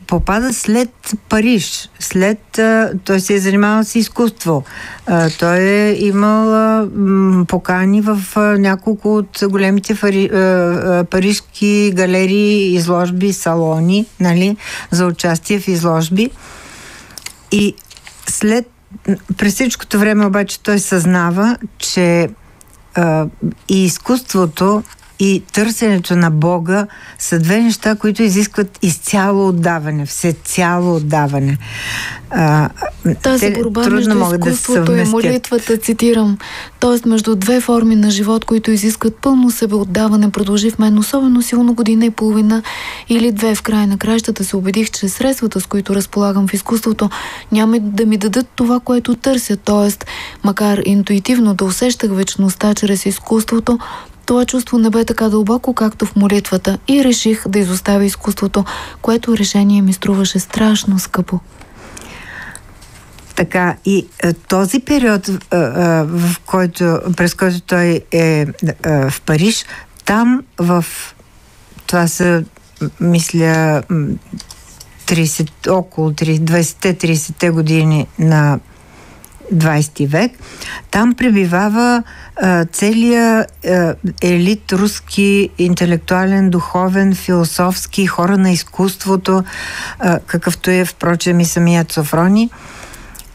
попада 0.09 0.53
след 0.53 0.89
Париж, 1.29 1.89
след... 1.99 2.39
той 3.03 3.19
се 3.19 3.33
е 3.33 3.39
занимавал 3.39 3.83
с 3.83 3.95
изкуство. 3.95 4.63
Той 5.39 5.57
е 5.59 5.95
имал 5.99 6.87
покани 7.45 8.01
в 8.01 8.21
няколко 8.57 9.15
от 9.15 9.39
големите 9.43 9.95
фари, 9.95 10.29
парижки 11.05 11.91
галерии, 11.95 12.75
изложби, 12.75 13.33
салони, 13.33 14.05
нали, 14.19 14.57
за 14.91 15.05
участие 15.05 15.59
в 15.59 15.67
изложби. 15.67 16.29
И 17.51 17.75
след... 18.27 18.67
През 19.37 19.53
всичкото 19.53 19.99
време 19.99 20.25
обаче 20.25 20.59
той 20.59 20.79
съзнава, 20.79 21.57
че 21.77 22.29
и 23.69 23.85
изкуството 23.85 24.83
и 25.19 25.43
търсенето 25.53 26.15
на 26.15 26.31
Бога 26.31 26.87
са 27.19 27.39
две 27.39 27.59
неща, 27.61 27.95
които 27.95 28.23
изискват 28.23 28.79
изцяло 28.81 29.47
отдаване, 29.47 30.05
все 30.05 30.33
цяло 30.33 30.95
отдаване. 30.95 31.57
А, 32.31 32.69
Тази 33.23 33.53
борба 33.53 33.89
между 33.89 34.11
изкуството 34.11 34.91
да 34.91 35.01
и 35.01 35.05
молитвата, 35.05 35.77
цитирам, 35.77 36.37
т.е. 36.79 37.09
между 37.09 37.35
две 37.35 37.61
форми 37.61 37.95
на 37.95 38.11
живот, 38.11 38.45
които 38.45 38.71
изискват 38.71 39.15
пълно 39.15 39.51
себеотдаване, 39.51 40.31
продължи 40.31 40.71
в 40.71 40.79
мен 40.79 40.97
особено 40.97 41.41
силно 41.41 41.73
година 41.73 42.05
и 42.05 42.09
половина 42.09 42.63
или 43.09 43.31
две 43.31 43.55
в 43.55 43.61
края 43.61 43.87
на 43.87 43.97
кращата 43.97 44.43
се 44.43 44.55
убедих, 44.55 44.91
че 44.91 45.09
средствата, 45.09 45.61
с 45.61 45.65
които 45.65 45.95
разполагам 45.95 46.47
в 46.47 46.53
изкуството, 46.53 47.09
няма 47.51 47.79
да 47.79 48.05
ми 48.05 48.17
дадат 48.17 48.47
това, 48.55 48.79
което 48.79 49.15
търся, 49.15 49.57
т.е. 49.57 50.05
макар 50.43 50.81
интуитивно 50.85 51.53
да 51.53 51.65
усещах 51.65 52.11
вечността 52.11 52.73
чрез 52.73 53.05
изкуството, 53.05 53.79
това 54.29 54.45
чувство 54.45 54.77
не 54.77 54.89
бе 54.89 55.05
така 55.05 55.29
дълбоко, 55.29 55.73
както 55.73 56.05
в 56.05 56.15
молитвата 56.15 56.77
и 56.87 57.03
реших 57.03 57.47
да 57.47 57.59
изоставя 57.59 58.05
изкуството, 58.05 58.65
което 59.01 59.37
решение 59.37 59.81
ми 59.81 59.93
струваше 59.93 60.39
страшно 60.39 60.99
скъпо. 60.99 61.39
Така, 63.35 63.75
и 63.85 64.07
е, 64.23 64.33
този 64.33 64.79
период, 64.79 65.27
е, 65.29 65.31
е, 65.31 65.37
в 66.03 66.35
който, 66.45 66.99
през 67.17 67.33
който 67.33 67.61
той 67.61 68.01
е 68.11 68.45
в 68.85 69.21
Париж, 69.25 69.65
там 70.05 70.43
в 70.57 70.85
това 71.87 72.07
са, 72.07 72.43
мисля, 72.99 73.83
30, 75.07 75.71
около 75.71 76.11
20-30 76.11 77.51
години 77.51 78.07
на 78.19 78.59
20 79.53 80.07
век. 80.07 80.31
Там 80.91 81.13
пребивава 81.13 82.03
а, 82.35 82.65
целият 82.65 83.65
а, 83.65 83.95
елит 84.21 84.73
руски, 84.73 85.49
интелектуален, 85.57 86.49
духовен, 86.49 87.15
философски, 87.15 88.07
хора 88.07 88.37
на 88.37 88.51
изкуството, 88.51 89.43
а, 89.99 90.19
какъвто 90.19 90.71
е, 90.71 90.85
впрочем, 90.85 91.39
и 91.39 91.45
самият 91.45 91.91
Софрони. 91.91 92.49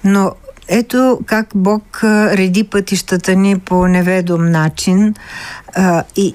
Но 0.05 0.33
ето 0.69 1.21
как 1.27 1.47
Бог 1.55 2.01
реди 2.05 2.65
пътищата 2.65 3.35
ни 3.37 3.59
по 3.59 3.87
неведом 3.87 4.51
начин 4.51 5.15
а, 5.75 6.05
и 6.17 6.35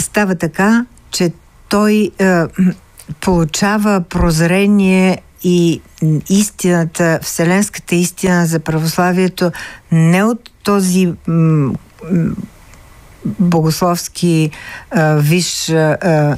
става 0.00 0.34
така, 0.34 0.86
че 1.10 1.32
той 1.68 2.10
а, 2.20 2.48
получава 3.20 4.00
прозрение 4.00 5.22
и 5.42 5.80
истината, 6.28 7.18
вселенската 7.22 7.94
истина 7.94 8.46
за 8.46 8.60
православието 8.60 9.52
не 9.92 10.24
от 10.24 10.50
този 10.62 11.12
богословски 13.24 14.50
а, 14.90 15.16
виш 15.16 15.68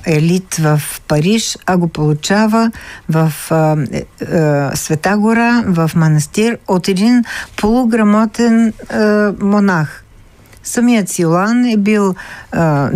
елит 0.06 0.54
в 0.54 0.82
Париж, 1.08 1.58
а 1.66 1.76
го 1.76 1.88
получава 1.88 2.72
в 3.08 3.32
а, 3.50 3.76
Света 4.76 5.16
гора, 5.18 5.64
в 5.66 5.90
манастир, 5.94 6.58
от 6.68 6.88
един 6.88 7.24
полуграмотен 7.56 8.72
монах. 9.40 10.04
Самият 10.62 11.08
Силан 11.08 11.64
е 11.64 11.76
бил, 11.76 12.14
а, 12.52 12.90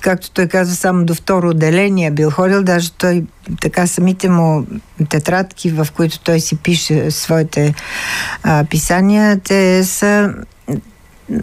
както 0.00 0.30
той 0.30 0.46
казва, 0.46 0.74
само 0.74 1.04
до 1.04 1.14
второ 1.14 1.48
отделение 1.48 2.10
бил 2.10 2.30
ходил, 2.30 2.62
даже 2.62 2.92
той 2.92 3.24
така 3.60 3.86
самите 3.86 4.28
му 4.28 4.66
тетрадки, 5.08 5.70
в 5.70 5.88
които 5.96 6.20
той 6.20 6.40
си 6.40 6.56
пише 6.56 7.10
своите 7.10 7.74
а, 8.42 8.64
писания, 8.64 9.40
те 9.40 9.84
са 9.84 10.34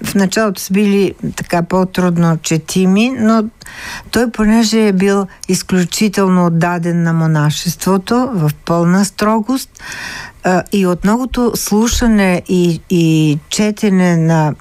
в 0.04 0.16
началото 0.16 0.62
са 0.62 0.74
били 0.74 1.14
така 1.36 1.62
по-трудно 1.64 2.38
четими, 2.38 3.12
но 3.20 3.44
той, 4.12 4.32
понеже 4.32 4.88
е 4.88 4.94
бил 4.94 5.28
изключително 5.48 6.46
отдаден 6.46 7.04
на 7.04 7.14
монашеството 7.14 8.30
в 8.34 8.52
пълна 8.66 9.06
строгост 9.06 9.84
а, 10.44 10.64
и 10.72 10.86
от 10.86 11.04
многото 11.04 11.52
слушане 11.56 12.42
и, 12.50 12.82
и 12.90 13.40
четене 13.50 14.18
на 14.18 14.54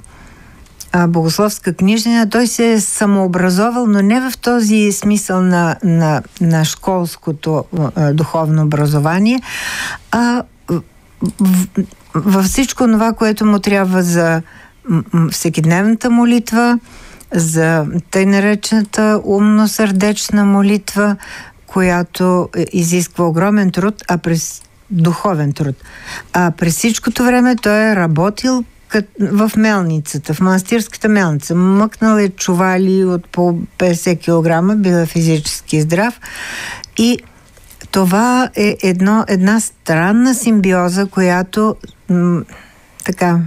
а, 0.98 1.08
богословска 1.08 1.74
книжнина, 1.74 2.28
той 2.30 2.46
се 2.46 2.72
е 2.72 2.80
самообразовал, 2.80 3.86
но 3.86 4.02
не 4.02 4.20
в 4.20 4.38
този 4.38 4.92
смисъл 4.92 5.42
на, 5.42 5.76
на, 5.84 6.22
на 6.40 6.64
школското 6.64 7.64
а, 7.96 8.12
духовно 8.12 8.62
образование, 8.62 9.40
а 10.10 10.42
във 12.14 12.44
всичко 12.44 12.84
това, 12.84 13.12
което 13.12 13.46
му 13.46 13.58
трябва 13.58 14.02
за 14.02 14.42
всекидневната 15.30 16.10
молитва, 16.10 16.78
за 17.34 17.86
тъй 18.10 18.26
наречената 18.26 19.20
умно-сърдечна 19.24 20.44
молитва, 20.44 21.16
която 21.66 22.48
изисква 22.72 23.24
огромен 23.24 23.70
труд, 23.70 24.02
а 24.08 24.18
през 24.18 24.62
духовен 24.90 25.52
труд. 25.52 25.76
А 26.32 26.50
през 26.50 26.76
всичкото 26.76 27.24
време 27.24 27.56
той 27.56 27.90
е 27.90 27.96
работил 27.96 28.64
в 29.20 29.50
мелницата, 29.56 30.34
в 30.34 30.40
манастирската 30.40 31.08
мелница. 31.08 31.54
Мъкнал 31.54 32.18
е 32.18 32.28
чували 32.28 33.04
от 33.04 33.28
по 33.28 33.58
50 33.78 34.18
кг, 34.20 34.76
бил 34.76 34.94
е 34.94 35.06
физически 35.06 35.80
здрав 35.80 36.20
и 36.98 37.18
това 37.90 38.50
е 38.56 38.76
едно, 38.82 39.24
една 39.28 39.60
странна 39.60 40.34
симбиоза, 40.34 41.06
която 41.06 41.76
м- 42.10 42.42
така 43.04 43.40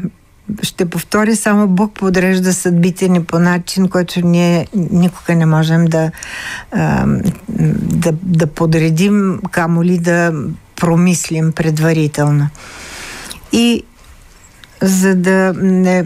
ще 0.61 0.85
повторя 0.85 1.35
само 1.35 1.67
Бог 1.67 1.93
подрежда 1.93 2.53
съдбите 2.53 3.09
ни 3.09 3.23
по 3.23 3.39
начин, 3.39 3.87
който 3.87 4.27
ние 4.27 4.67
никога 4.73 5.35
не 5.35 5.45
можем 5.45 5.85
да, 5.85 6.11
да, 7.79 8.11
да 8.23 8.47
подредим, 8.47 9.39
камо 9.51 9.83
ли 9.83 9.97
да 9.97 10.33
промислим 10.75 11.51
предварително. 11.51 12.47
И 13.51 13.83
за 14.81 15.15
да 15.15 15.53
не 15.57 16.05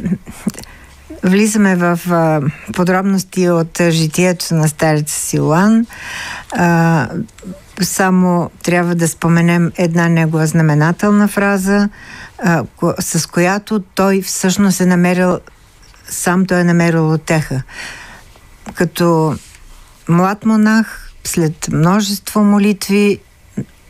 влизаме 1.24 1.76
в 1.76 2.00
а, 2.10 2.42
подробности 2.74 3.50
от 3.50 3.82
житието 3.90 4.56
на 4.56 4.68
стареца 4.68 5.20
Силан, 5.20 5.86
а, 6.52 7.10
само 7.82 8.50
трябва 8.64 8.96
да 8.96 9.08
споменем 9.08 9.72
една 9.78 10.10
негова 10.10 10.48
знаменателна 10.48 11.28
фраза, 11.28 11.90
а, 12.44 12.64
с 13.00 13.30
която 13.30 13.80
той 13.80 14.22
всъщност 14.22 14.82
е 14.82 14.86
намерил, 14.86 15.40
сам 16.10 16.46
той 16.46 16.60
е 16.60 16.64
намерил 16.64 17.12
отеха. 17.12 17.62
Като 18.74 19.36
млад 20.10 20.46
монах, 20.46 21.12
след 21.24 21.68
множество 21.72 22.44
молитви, 22.44 23.20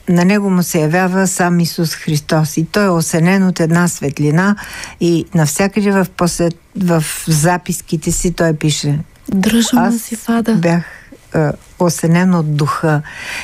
на 0.10 0.26
него 0.26 0.50
му 0.50 0.64
се 0.64 0.80
явява 0.82 1.28
сам 1.28 1.60
Исус 1.60 1.96
Христос. 1.96 2.58
И 2.58 2.66
той 2.66 2.86
е 2.86 2.90
осенен 2.90 3.48
от 3.48 3.60
една 3.60 3.88
светлина 3.88 4.56
и 5.00 5.26
навсякъде 5.36 5.92
в, 5.92 6.08
посет, 6.18 6.56
в 6.76 7.04
записките 7.28 8.12
си 8.12 8.34
той 8.34 8.54
пише 8.54 9.00
Дръжма 9.34 9.92
си 9.92 10.16
фада. 10.16 10.56
бях 10.56 10.84
е, 11.36 11.50
осенен 11.80 12.34
от 12.34 12.56
духа. 12.56 13.02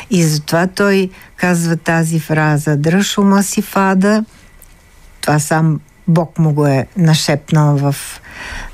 И 0.09 0.23
затова 0.23 0.67
той 0.67 1.09
казва 1.37 1.77
тази 1.77 2.19
фраза 2.19 2.77
Дръж 2.77 3.17
ума 3.17 3.43
си 3.43 3.61
фада 3.61 4.23
това 5.21 5.39
сам 5.39 5.79
Бог 6.07 6.39
му 6.39 6.53
го 6.53 6.67
е 6.67 6.87
нашепнал 6.97 7.77
в 7.77 7.95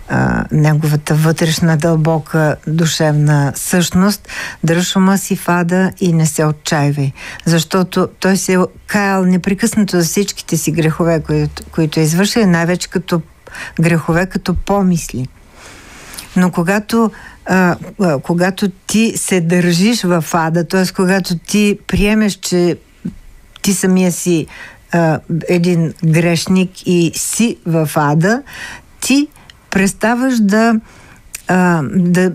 а, 0.10 0.46
неговата 0.52 1.16
вътрешна 1.16 1.78
дълбока 1.78 2.56
душевна 2.68 3.54
същност, 3.56 4.28
дръж 4.64 4.96
ума 4.96 5.18
си 5.18 5.36
фада 5.36 5.92
и 6.00 6.14
не 6.14 6.26
се 6.26 6.46
отчаивай. 6.46 7.12
Защото 7.46 8.08
той 8.20 8.38
се 8.38 8.54
е 8.54 8.58
каял 8.88 9.26
непрекъснато 9.26 10.00
за 10.00 10.06
всичките 10.06 10.58
си 10.58 10.72
грехове, 10.72 11.20
които, 11.20 11.64
които 11.72 12.00
е 12.00 12.04
извършил, 12.04 12.48
най-вече 12.48 12.90
като 12.90 13.22
грехове, 13.80 14.26
като 14.26 14.54
помисли. 14.54 15.28
Но 16.36 16.52
когато, 16.52 17.12
а, 17.46 17.76
когато 18.24 18.70
ти 18.70 19.14
се 19.16 19.42
държиш 19.42 20.04
в 20.04 20.26
ада, 20.34 20.68
т.е. 20.68 20.94
когато 20.96 21.38
ти 21.38 21.80
приемеш, 21.88 22.34
че 22.34 22.78
ти 23.62 23.74
самия 23.74 24.12
си 24.12 24.48
а, 24.92 25.20
един 25.50 25.94
грешник 26.06 26.72
и 26.86 27.12
си 27.16 27.58
в 27.66 27.90
ада, 27.96 28.42
ти 29.02 29.28
преставаш 29.78 30.40
да 30.40 30.80
да, 31.94 32.32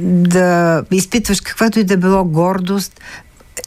да 0.00 0.82
изпитваш 0.90 1.40
каквато 1.40 1.78
и 1.78 1.84
да 1.84 1.96
било 1.96 2.24
гордост, 2.24 3.00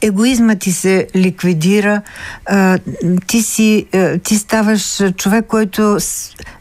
егоизма 0.02 0.56
ти 0.56 0.72
се 0.72 1.08
ликвидира, 1.16 2.02
а, 2.46 2.80
ти, 3.28 3.42
си, 3.42 3.86
а, 3.94 4.18
ти 4.18 4.36
ставаш 4.36 5.02
човек, 5.18 5.46
който 5.48 5.98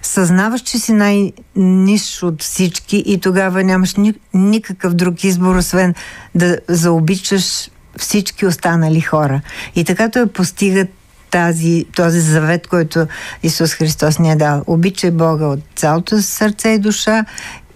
съзнаваш, 0.02 0.60
че 0.60 0.78
си 0.78 0.92
най-ниш 0.92 2.22
от 2.22 2.42
всички 2.42 3.02
и 3.06 3.20
тогава 3.20 3.64
нямаш 3.64 3.94
ни, 3.94 4.14
никакъв 4.34 4.94
друг 4.94 5.24
избор, 5.24 5.56
освен 5.56 5.94
да 6.34 6.58
заобичаш 6.68 7.70
всички 7.98 8.46
останали 8.46 9.00
хора. 9.00 9.40
И 9.74 9.84
така 9.84 10.08
той 10.08 10.26
постига 10.26 10.86
тази, 11.30 11.84
този 11.96 12.20
завет, 12.20 12.66
който 12.66 13.06
Исус 13.42 13.72
Христос 13.72 14.18
ни 14.18 14.32
е 14.32 14.36
дал. 14.36 14.62
Обичай 14.66 15.10
Бога 15.10 15.46
от 15.46 15.60
цялото 15.76 16.22
сърце 16.22 16.68
и 16.68 16.78
душа 16.78 17.24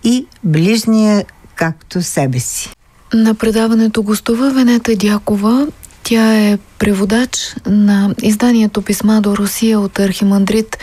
и 0.05 0.27
ближния 0.45 1.25
както 1.55 2.03
себе 2.03 2.39
си. 2.39 2.71
На 3.15 3.35
предаването 3.35 4.03
гостува 4.03 4.51
Венета 4.51 4.97
Дякова. 4.97 5.67
Тя 6.03 6.35
е 6.35 6.59
преводач 6.79 7.55
на 7.67 8.15
изданието 8.23 8.83
Писма 8.83 9.21
до 9.21 9.37
Русия 9.37 9.81
от 9.81 9.99
архимандрит 9.99 10.79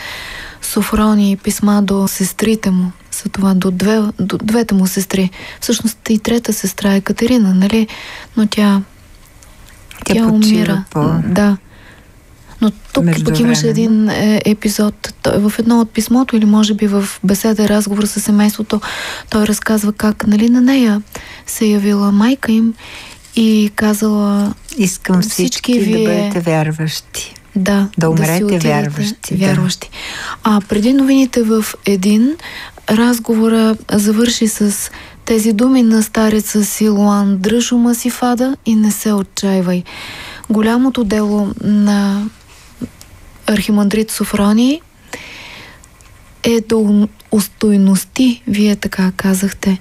Софрони 0.62 1.32
и 1.32 1.36
писма 1.36 1.82
до 1.82 2.08
сестрите 2.08 2.70
му. 2.70 2.92
За 3.22 3.28
това 3.28 3.54
до, 3.54 3.70
две, 3.70 4.00
до 4.20 4.38
двете 4.38 4.74
му 4.74 4.86
сестри. 4.86 5.30
Всъщност 5.60 6.10
и 6.10 6.18
трета 6.18 6.52
сестра 6.52 6.94
е 6.94 7.00
Катерина, 7.00 7.54
нали? 7.54 7.88
Но 8.36 8.46
тя 8.46 8.82
тя, 10.04 10.14
тя 10.14 10.26
умира. 10.26 10.84
По... 10.90 11.14
Да. 11.26 11.56
Но 12.62 12.70
тук 12.92 13.04
пък 13.24 13.40
имаше 13.40 13.68
един 13.68 14.08
е, 14.08 14.42
епизод 14.44 15.14
той, 15.22 15.38
в 15.38 15.52
едно 15.58 15.80
от 15.80 15.90
писмото 15.90 16.36
или 16.36 16.44
може 16.44 16.74
би 16.74 16.86
в 16.86 17.04
беседа, 17.24 17.68
разговор 17.68 18.04
с 18.04 18.20
семейството, 18.20 18.80
той 19.30 19.46
разказва 19.46 19.92
как 19.92 20.26
нали, 20.26 20.48
на 20.48 20.60
нея 20.60 21.02
се 21.46 21.66
явила 21.66 22.12
майка 22.12 22.52
им 22.52 22.74
и 23.36 23.70
казала 23.74 24.54
Искам 24.76 25.22
всички, 25.22 25.42
всички 25.42 25.78
вие... 25.78 25.98
да 25.98 26.14
бъдете 26.14 26.40
вярващи. 26.40 27.34
Да, 27.56 27.88
да 27.98 28.10
умрете 28.10 28.44
да 28.44 28.58
вярващи. 28.58 29.34
вярващи. 29.34 29.90
Да. 29.90 30.50
А 30.50 30.60
преди 30.68 30.92
новините 30.92 31.42
в 31.42 31.64
един 31.86 32.36
разговора 32.90 33.76
завърши 33.92 34.48
с 34.48 34.90
тези 35.24 35.52
думи 35.52 35.82
на 35.82 36.02
стареца 36.02 36.64
Силуан 36.64 37.36
Дръж 37.38 37.72
ума 37.72 37.94
си 37.94 38.10
фада 38.10 38.56
и 38.66 38.74
не 38.74 38.90
се 38.90 39.12
отчаивай. 39.12 39.82
Голямото 40.50 41.04
дело 41.04 41.50
на 41.64 42.26
архимандрит 43.52 44.10
Софрони 44.10 44.80
е 46.42 46.60
да 46.60 47.08
устойности, 47.32 48.42
вие 48.46 48.76
така 48.76 49.12
казахте, 49.16 49.78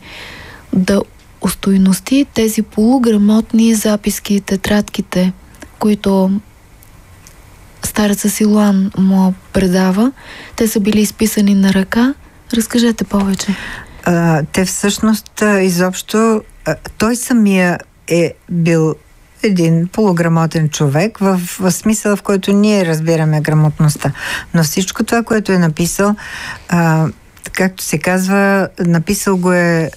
да 0.73 1.01
устойности 1.41 2.25
тези 2.33 2.61
полуграмотни 2.61 3.75
записки, 3.75 4.41
тетрадките, 4.41 5.33
които 5.79 6.31
стареца 7.83 8.29
Силуан 8.29 8.91
му 8.97 9.33
предава. 9.53 10.11
Те 10.55 10.67
са 10.67 10.79
били 10.79 11.01
изписани 11.01 11.55
на 11.55 11.73
ръка. 11.73 12.13
Разкажете 12.53 13.03
повече. 13.03 13.55
А, 14.03 14.43
те 14.51 14.65
всъщност 14.65 15.43
изобщо 15.61 16.41
а, 16.65 16.75
той 16.97 17.15
самия 17.15 17.79
е 18.07 18.33
бил 18.49 18.95
един 19.43 19.87
полуграмотен 19.87 20.69
човек 20.69 21.17
в, 21.17 21.41
в 21.59 21.71
смисъл, 21.71 22.15
в 22.15 22.21
който 22.21 22.53
ние 22.53 22.85
разбираме 22.85 23.41
грамотността. 23.41 24.11
Но 24.53 24.63
всичко 24.63 25.03
това, 25.03 25.23
което 25.23 25.51
е 25.51 25.57
написал, 25.57 26.15
а, 26.69 27.07
както 27.53 27.83
се 27.83 27.97
казва, 27.97 28.69
написал 28.79 29.37
го 29.37 29.53
е 29.53 29.91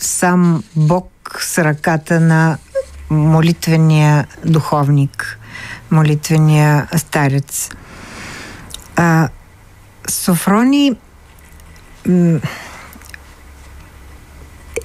сам 0.00 0.64
Бог 0.76 1.38
с 1.40 1.64
ръката 1.64 2.20
на 2.20 2.58
молитвения 3.10 4.26
духовник, 4.44 5.38
молитвения 5.90 6.88
старец. 6.96 7.70
А, 8.96 9.28
Софрони 10.08 10.96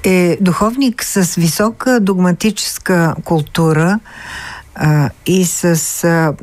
е 0.05 0.37
духовник 0.41 1.03
с 1.03 1.35
висока 1.35 1.99
догматическа 1.99 3.15
култура 3.23 3.99
а, 4.75 5.09
и 5.25 5.45
с 5.45 6.03
а, 6.03 6.33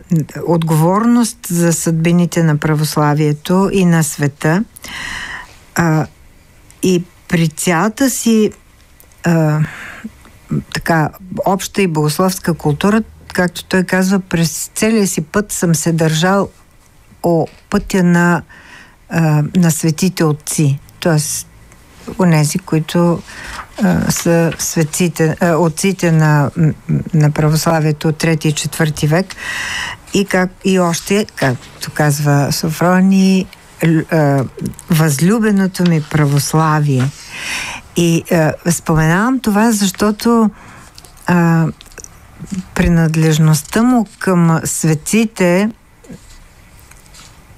отговорност 0.46 1.38
за 1.46 1.72
съдбините 1.72 2.42
на 2.42 2.56
православието 2.56 3.70
и 3.72 3.84
на 3.84 4.04
света. 4.04 4.64
А, 5.74 6.06
и 6.82 7.02
при 7.28 7.48
цялата 7.48 8.10
си 8.10 8.52
а, 9.24 9.60
така 10.74 11.10
обща 11.44 11.82
и 11.82 11.86
богословска 11.86 12.54
култура, 12.54 13.02
както 13.32 13.64
той 13.64 13.84
казва, 13.84 14.20
през 14.20 14.70
целия 14.74 15.06
си 15.06 15.20
път 15.20 15.52
съм 15.52 15.74
се 15.74 15.92
държал 15.92 16.48
о 17.22 17.46
пътя 17.70 18.02
на, 18.02 18.42
а, 19.08 19.42
на 19.56 19.70
светите 19.70 20.24
отци. 20.24 20.78
Тоест, 21.00 21.48
онези, 22.18 22.58
които 22.58 23.22
а, 23.82 24.10
са 24.10 24.52
светците, 24.58 25.36
а, 25.40 25.54
отците 25.56 26.12
на, 26.12 26.50
на 27.14 27.30
православието 27.30 28.08
от 28.08 28.22
3 28.22 28.46
и 28.46 28.54
4 28.54 29.08
век 29.08 29.26
и, 30.14 30.24
как, 30.24 30.50
и 30.64 30.78
още, 30.78 31.26
както 31.36 31.90
казва 31.94 32.52
Софрони, 32.52 33.46
а, 34.10 34.44
възлюбеното 34.90 35.90
ми 35.90 36.02
православие. 36.10 37.04
И 37.96 38.24
а, 38.32 38.52
споменавам 38.70 39.40
това, 39.40 39.72
защото 39.72 40.50
а, 41.26 41.66
принадлежността 42.74 43.82
му 43.82 44.06
към 44.18 44.60
светите 44.64 45.70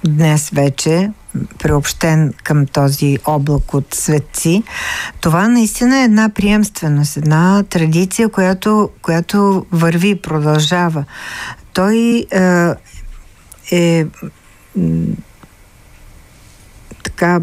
днес 0.03 0.49
вече, 0.49 1.11
приобщен 1.59 2.33
към 2.43 2.65
този 2.65 3.17
облак 3.25 3.73
от 3.73 3.93
светци, 3.93 4.63
това 5.21 5.47
наистина 5.47 5.99
е 5.99 6.03
една 6.03 6.29
приемственост, 6.29 7.17
една 7.17 7.63
традиция, 7.63 8.29
която, 8.29 8.89
която 9.01 9.65
върви 9.71 10.15
продължава. 10.15 11.05
Той 11.73 12.25
е, 12.31 12.73
е 13.71 14.05
така 17.15 17.39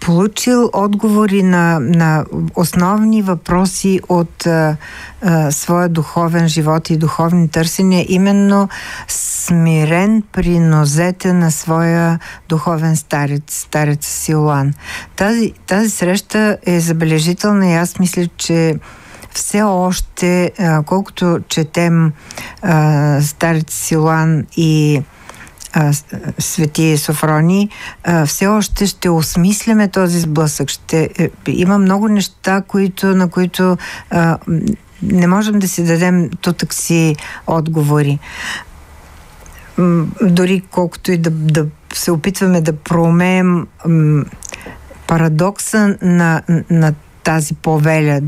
получил 0.00 0.70
отговори 0.72 1.42
на, 1.42 1.78
на 1.80 2.24
основни 2.56 3.22
въпроси 3.22 4.00
от 4.08 4.46
а, 4.46 4.76
а, 5.22 5.52
своя 5.52 5.88
духовен 5.88 6.48
живот 6.48 6.90
и 6.90 6.96
духовни 6.96 7.48
търсения, 7.48 8.06
именно 8.08 8.68
смирен 9.08 10.22
при 10.32 10.58
нозете 10.58 11.32
на 11.32 11.50
своя 11.50 12.18
духовен 12.48 12.96
старец, 12.96 13.42
старец 13.48 14.06
Силуан. 14.06 14.74
Тази, 15.16 15.52
тази 15.66 15.90
среща 15.90 16.58
е 16.66 16.80
забележителна 16.80 17.70
и 17.70 17.74
аз 17.74 17.98
мисля, 17.98 18.26
че 18.36 18.74
все 19.30 19.62
още, 19.62 20.52
а, 20.58 20.82
колкото 20.82 21.38
четем 21.48 22.12
а, 22.62 23.20
старец 23.22 23.74
Силуан 23.74 24.46
и 24.56 25.02
а, 25.72 25.92
Свети 26.38 26.96
Софрони, 26.98 27.68
а, 28.04 28.26
все 28.26 28.46
още 28.46 28.86
ще 28.86 29.08
осмисляме 29.08 29.88
този 29.88 30.20
сблъсък. 30.20 30.70
Ще, 30.70 31.10
е, 31.18 31.30
има 31.46 31.78
много 31.78 32.08
неща, 32.08 32.62
които, 32.68 33.06
на 33.06 33.28
които 33.28 33.76
а, 34.10 34.38
не 35.02 35.26
можем 35.26 35.58
да 35.58 35.68
си 35.68 35.84
дадем 35.84 36.30
тутък 36.40 36.74
си 36.74 37.16
отговори. 37.46 38.18
Дори 40.22 40.62
колкото 40.70 41.12
и 41.12 41.18
да, 41.18 41.30
да 41.30 41.66
се 41.94 42.10
опитваме 42.10 42.60
да 42.60 42.72
проумеем 42.72 43.66
парадокса 45.06 45.96
на, 46.02 46.42
на 46.70 46.94
тази 47.22 47.54
повеля 47.54 48.20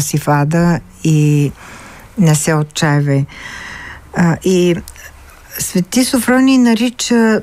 си 0.00 0.18
вада 0.18 0.80
и 1.04 1.52
не 2.18 2.34
се 2.34 2.54
отчаивай. 2.54 3.26
И 4.44 4.76
Свети 5.58 6.04
Софрони 6.04 6.58
нарича 6.58 7.40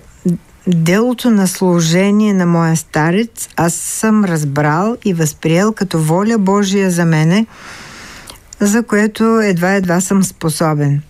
делото 0.67 1.29
на 1.29 1.47
служение 1.47 2.33
на 2.33 2.45
моя 2.45 2.75
старец, 2.75 3.49
аз 3.55 3.73
съм 3.73 4.25
разбрал 4.25 4.97
и 5.05 5.13
възприел 5.13 5.73
като 5.73 5.99
воля 5.99 6.37
Божия 6.37 6.91
за 6.91 7.05
мене, 7.05 7.45
за 8.59 8.83
което 8.83 9.39
едва-едва 9.39 10.01
съм 10.01 10.23
способен. 10.23 11.01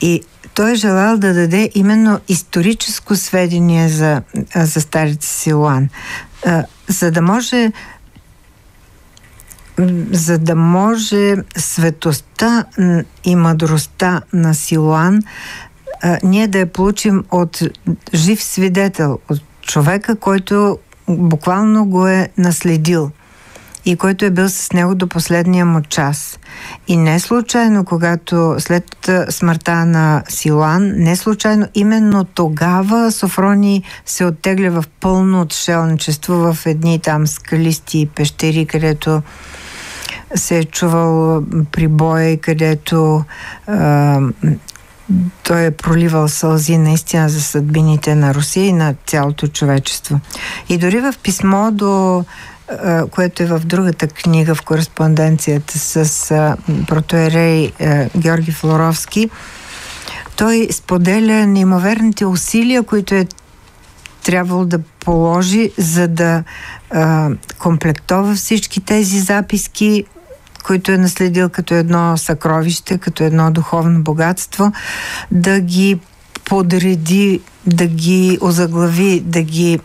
И 0.00 0.22
той 0.54 0.72
е 0.72 0.74
желал 0.74 1.16
да 1.18 1.34
даде 1.34 1.70
именно 1.74 2.20
историческо 2.28 3.16
сведение 3.16 3.88
за, 3.88 4.22
за 4.54 4.80
старец 4.80 5.26
Силуан, 5.26 5.88
за 6.88 7.10
да 7.10 7.22
може 7.22 7.72
за 10.12 10.38
да 10.38 10.54
може 10.56 11.36
светостта 11.56 12.64
и 13.24 13.36
мъдростта 13.36 14.20
на 14.32 14.54
Силуан 14.54 15.22
а, 16.02 16.18
ние 16.22 16.48
да 16.48 16.58
я 16.58 16.66
получим 16.66 17.24
от 17.30 17.62
жив 18.14 18.42
свидетел, 18.42 19.18
от 19.30 19.40
човека, 19.62 20.16
който 20.16 20.78
буквално 21.08 21.84
го 21.84 22.06
е 22.06 22.28
наследил 22.38 23.10
и 23.84 23.96
който 23.96 24.24
е 24.24 24.30
бил 24.30 24.48
с 24.48 24.72
него 24.72 24.94
до 24.94 25.06
последния 25.06 25.66
му 25.66 25.82
час. 25.82 26.38
И 26.88 26.96
не 26.96 27.20
случайно, 27.20 27.84
когато 27.84 28.56
след 28.58 29.10
смъртта 29.30 29.86
на 29.86 30.22
Силан, 30.28 30.92
не 30.96 31.16
случайно 31.16 31.66
именно 31.74 32.24
тогава 32.24 33.12
Софрони 33.12 33.82
се 34.06 34.24
оттегля 34.24 34.70
в 34.70 34.84
пълно 35.00 35.40
отшелничество 35.40 36.34
в 36.34 36.66
едни 36.66 36.98
там 36.98 37.26
скалисти 37.26 38.08
пещери, 38.14 38.66
където 38.66 39.22
се 40.34 40.58
е 40.58 40.64
чувал 40.64 41.42
прибой, 41.72 42.36
където 42.42 43.24
той 45.42 45.64
е 45.66 45.70
проливал 45.70 46.28
сълзи 46.28 46.78
наистина 46.78 47.28
за 47.28 47.42
съдбините 47.42 48.14
на 48.14 48.34
Русия 48.34 48.66
и 48.66 48.72
на 48.72 48.94
цялото 49.06 49.48
човечество. 49.48 50.20
И 50.68 50.78
дори 50.78 51.00
в 51.00 51.14
писмо 51.22 51.70
до 51.70 52.24
което 53.10 53.42
е 53.42 53.46
в 53.46 53.60
другата 53.64 54.08
книга 54.08 54.54
в 54.54 54.62
кореспонденцията 54.62 55.78
с 55.78 56.56
протоерей 56.88 57.72
Георги 58.16 58.52
Флоровски, 58.52 59.30
той 60.36 60.68
споделя 60.72 61.46
неимоверните 61.46 62.26
усилия, 62.26 62.82
които 62.82 63.14
е 63.14 63.26
трябвало 64.22 64.64
да 64.64 64.78
положи, 64.78 65.70
за 65.78 66.08
да 66.08 66.44
а, 66.90 67.30
комплектова 67.58 68.34
всички 68.34 68.80
тези 68.80 69.20
записки 69.20 70.04
които 70.70 70.92
е 70.92 70.98
наследил 70.98 71.48
като 71.48 71.74
едно 71.74 72.16
съкровище, 72.16 72.98
като 72.98 73.24
едно 73.24 73.50
духовно 73.50 74.02
богатство, 74.02 74.72
да 75.30 75.60
ги 75.60 75.98
подреди, 76.44 77.40
да 77.66 77.86
ги 77.86 78.38
озаглави, 78.40 79.20
да 79.20 79.42
ги 79.42 79.80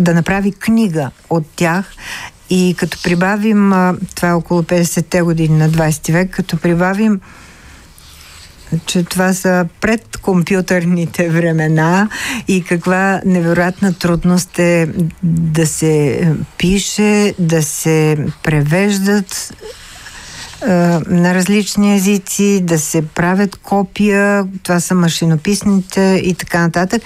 да 0.00 0.14
направи 0.14 0.52
книга 0.52 1.10
от 1.30 1.46
тях. 1.56 1.92
И 2.50 2.74
като 2.78 3.02
прибавим, 3.02 3.72
това 4.14 4.28
е 4.28 4.32
около 4.32 4.62
50-те 4.62 5.22
години 5.22 5.58
на 5.58 5.70
20 5.70 6.12
век, 6.12 6.30
като 6.30 6.56
прибавим 6.56 7.20
че 8.86 9.02
това 9.02 9.32
са 9.32 9.66
предкомпютърните 9.80 11.30
времена 11.30 12.08
и 12.48 12.64
каква 12.64 13.20
невероятна 13.24 13.94
трудност 13.94 14.58
е 14.58 14.88
да 15.22 15.66
се 15.66 16.22
пише, 16.58 17.34
да 17.38 17.62
се 17.62 18.18
превеждат 18.42 19.54
на 21.06 21.34
различни 21.34 21.94
езици, 21.96 22.60
да 22.62 22.78
се 22.78 23.06
правят 23.06 23.56
копия, 23.56 24.46
това 24.62 24.80
са 24.80 24.94
машинописните 24.94 26.20
и 26.24 26.34
така 26.34 26.60
нататък. 26.60 27.02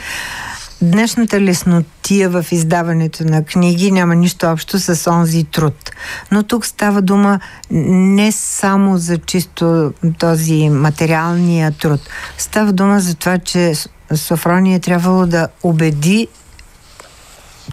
Днешната 0.82 1.40
леснотия 1.40 2.30
в 2.30 2.46
издаването 2.50 3.24
на 3.24 3.44
книги 3.44 3.92
няма 3.92 4.14
нищо 4.14 4.46
общо 4.46 4.78
с 4.78 5.10
онзи 5.10 5.44
труд. 5.44 5.90
Но 6.30 6.42
тук 6.42 6.66
става 6.66 7.02
дума 7.02 7.40
не 7.70 8.32
само 8.32 8.98
за 8.98 9.18
чисто 9.18 9.92
този 10.18 10.68
материалния 10.68 11.72
труд. 11.72 12.00
Става 12.38 12.72
дума 12.72 13.00
за 13.00 13.14
това, 13.14 13.38
че 13.38 13.72
Софрония 14.14 14.76
е 14.76 14.80
трябвало 14.80 15.26
да 15.26 15.48
убеди, 15.62 16.28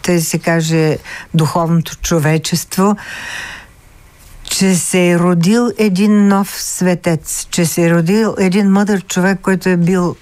да 0.06 0.22
се 0.22 0.40
каже, 0.40 0.98
духовното 1.34 1.98
човечество, 1.98 2.96
че 4.60 4.76
се 4.76 5.12
е 5.12 5.20
родил 5.20 5.72
един 5.78 6.28
нов 6.28 6.62
светец, 6.62 7.48
че 7.52 7.66
се 7.66 7.86
е 7.86 7.92
родил 7.92 8.36
един 8.40 8.72
мъдър 8.72 9.02
човек, 9.02 9.40
който 9.42 9.70
е 9.70 9.78
бил 9.78 10.16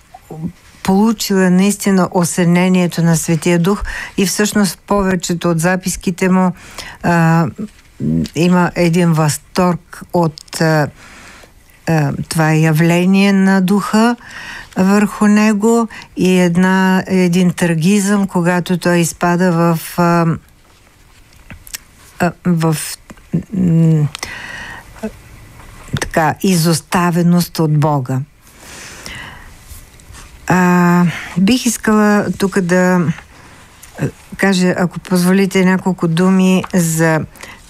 получил 0.84 1.36
е 1.36 1.50
наистина 1.50 2.10
осенението 2.12 3.04
на 3.04 3.18
Светия 3.18 3.60
Дух 3.60 3.84
и 4.18 4.26
всъщност 4.26 4.80
повечето 4.88 5.50
от 5.50 5.60
записките 5.60 6.30
му 6.30 6.52
а, 7.04 7.48
има 8.36 8.72
един 8.76 9.14
възторг 9.14 10.02
от 10.14 10.62
а, 10.62 10.88
а, 11.88 12.14
това 12.30 12.54
явление 12.54 13.34
на 13.34 13.62
духа 13.62 14.16
върху 14.78 15.28
него 15.28 15.88
и 16.18 16.40
една, 16.40 17.04
един 17.08 17.52
трагизъм, 17.54 18.28
когато 18.28 18.78
той 18.78 18.98
изпада 18.98 19.52
в, 19.52 19.80
а, 19.98 20.26
в 22.46 22.78
така, 26.02 26.36
изоставеност 26.44 27.60
от 27.60 27.80
Бога. 27.80 28.20
А, 30.48 31.06
бих 31.38 31.66
искала 31.66 32.26
тук 32.38 32.60
да 32.60 33.08
кажа, 34.38 34.76
ако 34.78 35.00
позволите, 35.00 35.66
няколко 35.66 36.08
думи 36.08 36.64
за, 36.74 37.20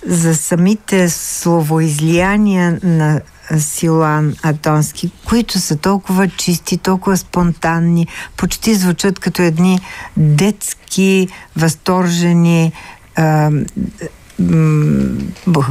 за 0.08 0.36
самите 0.36 1.10
словоизлияния 1.10 2.80
на 2.84 3.22
Силан 3.58 4.36
Атонски, 4.44 5.12
които 5.26 5.60
са 5.60 5.78
толкова 5.78 6.28
чисти, 6.28 6.78
толкова 6.78 7.18
спонтанни, 7.18 8.08
почти 8.38 8.76
звучат 8.76 9.20
като 9.20 9.42
едни 9.42 9.80
детски, 10.18 11.28
възторжени, 11.56 12.72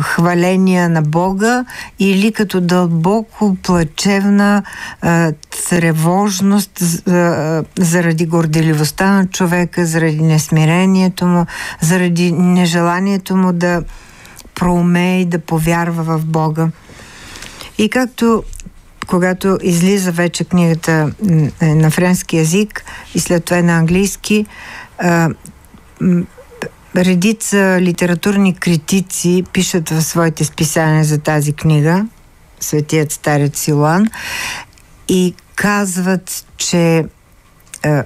хваления 0.00 0.88
на 0.88 1.02
Бога 1.02 1.64
или 1.98 2.32
като 2.32 2.60
дълбоко 2.60 3.56
плачевна 3.62 4.62
а, 5.00 5.32
тревожност 5.68 6.82
а, 7.08 7.64
заради 7.78 8.26
горделивостта 8.26 9.10
на 9.12 9.26
човека, 9.26 9.86
заради 9.86 10.22
несмирението 10.22 11.26
му, 11.26 11.46
заради 11.80 12.32
нежеланието 12.32 13.36
му 13.36 13.52
да 13.52 13.82
проумее 14.54 15.20
и 15.20 15.24
да 15.24 15.38
повярва 15.38 16.18
в 16.18 16.26
Бога. 16.26 16.68
И 17.78 17.88
както 17.88 18.42
когато 19.06 19.58
излиза 19.62 20.12
вече 20.12 20.44
книгата 20.44 21.12
на 21.62 21.90
френски 21.90 22.36
язик 22.36 22.84
и 23.14 23.20
след 23.20 23.44
това 23.44 23.62
на 23.62 23.78
английски, 23.78 24.46
редица 26.96 27.78
литературни 27.80 28.54
критици 28.54 29.44
пишат 29.52 29.88
в 29.88 30.02
своите 30.02 30.44
списания 30.44 31.04
за 31.04 31.18
тази 31.18 31.52
книга, 31.52 32.06
Светият 32.60 33.12
старец 33.12 33.58
Силуан, 33.58 34.06
и 35.08 35.34
казват, 35.54 36.44
че 36.56 37.04
е, 37.82 38.02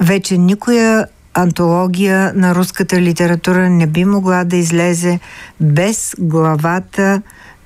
вече 0.00 0.38
никоя 0.38 1.06
антология 1.34 2.32
на 2.34 2.54
руската 2.54 3.00
литература 3.00 3.70
не 3.70 3.86
би 3.86 4.04
могла 4.04 4.44
да 4.44 4.56
излезе 4.56 5.20
без 5.60 6.14
главата 6.18 7.22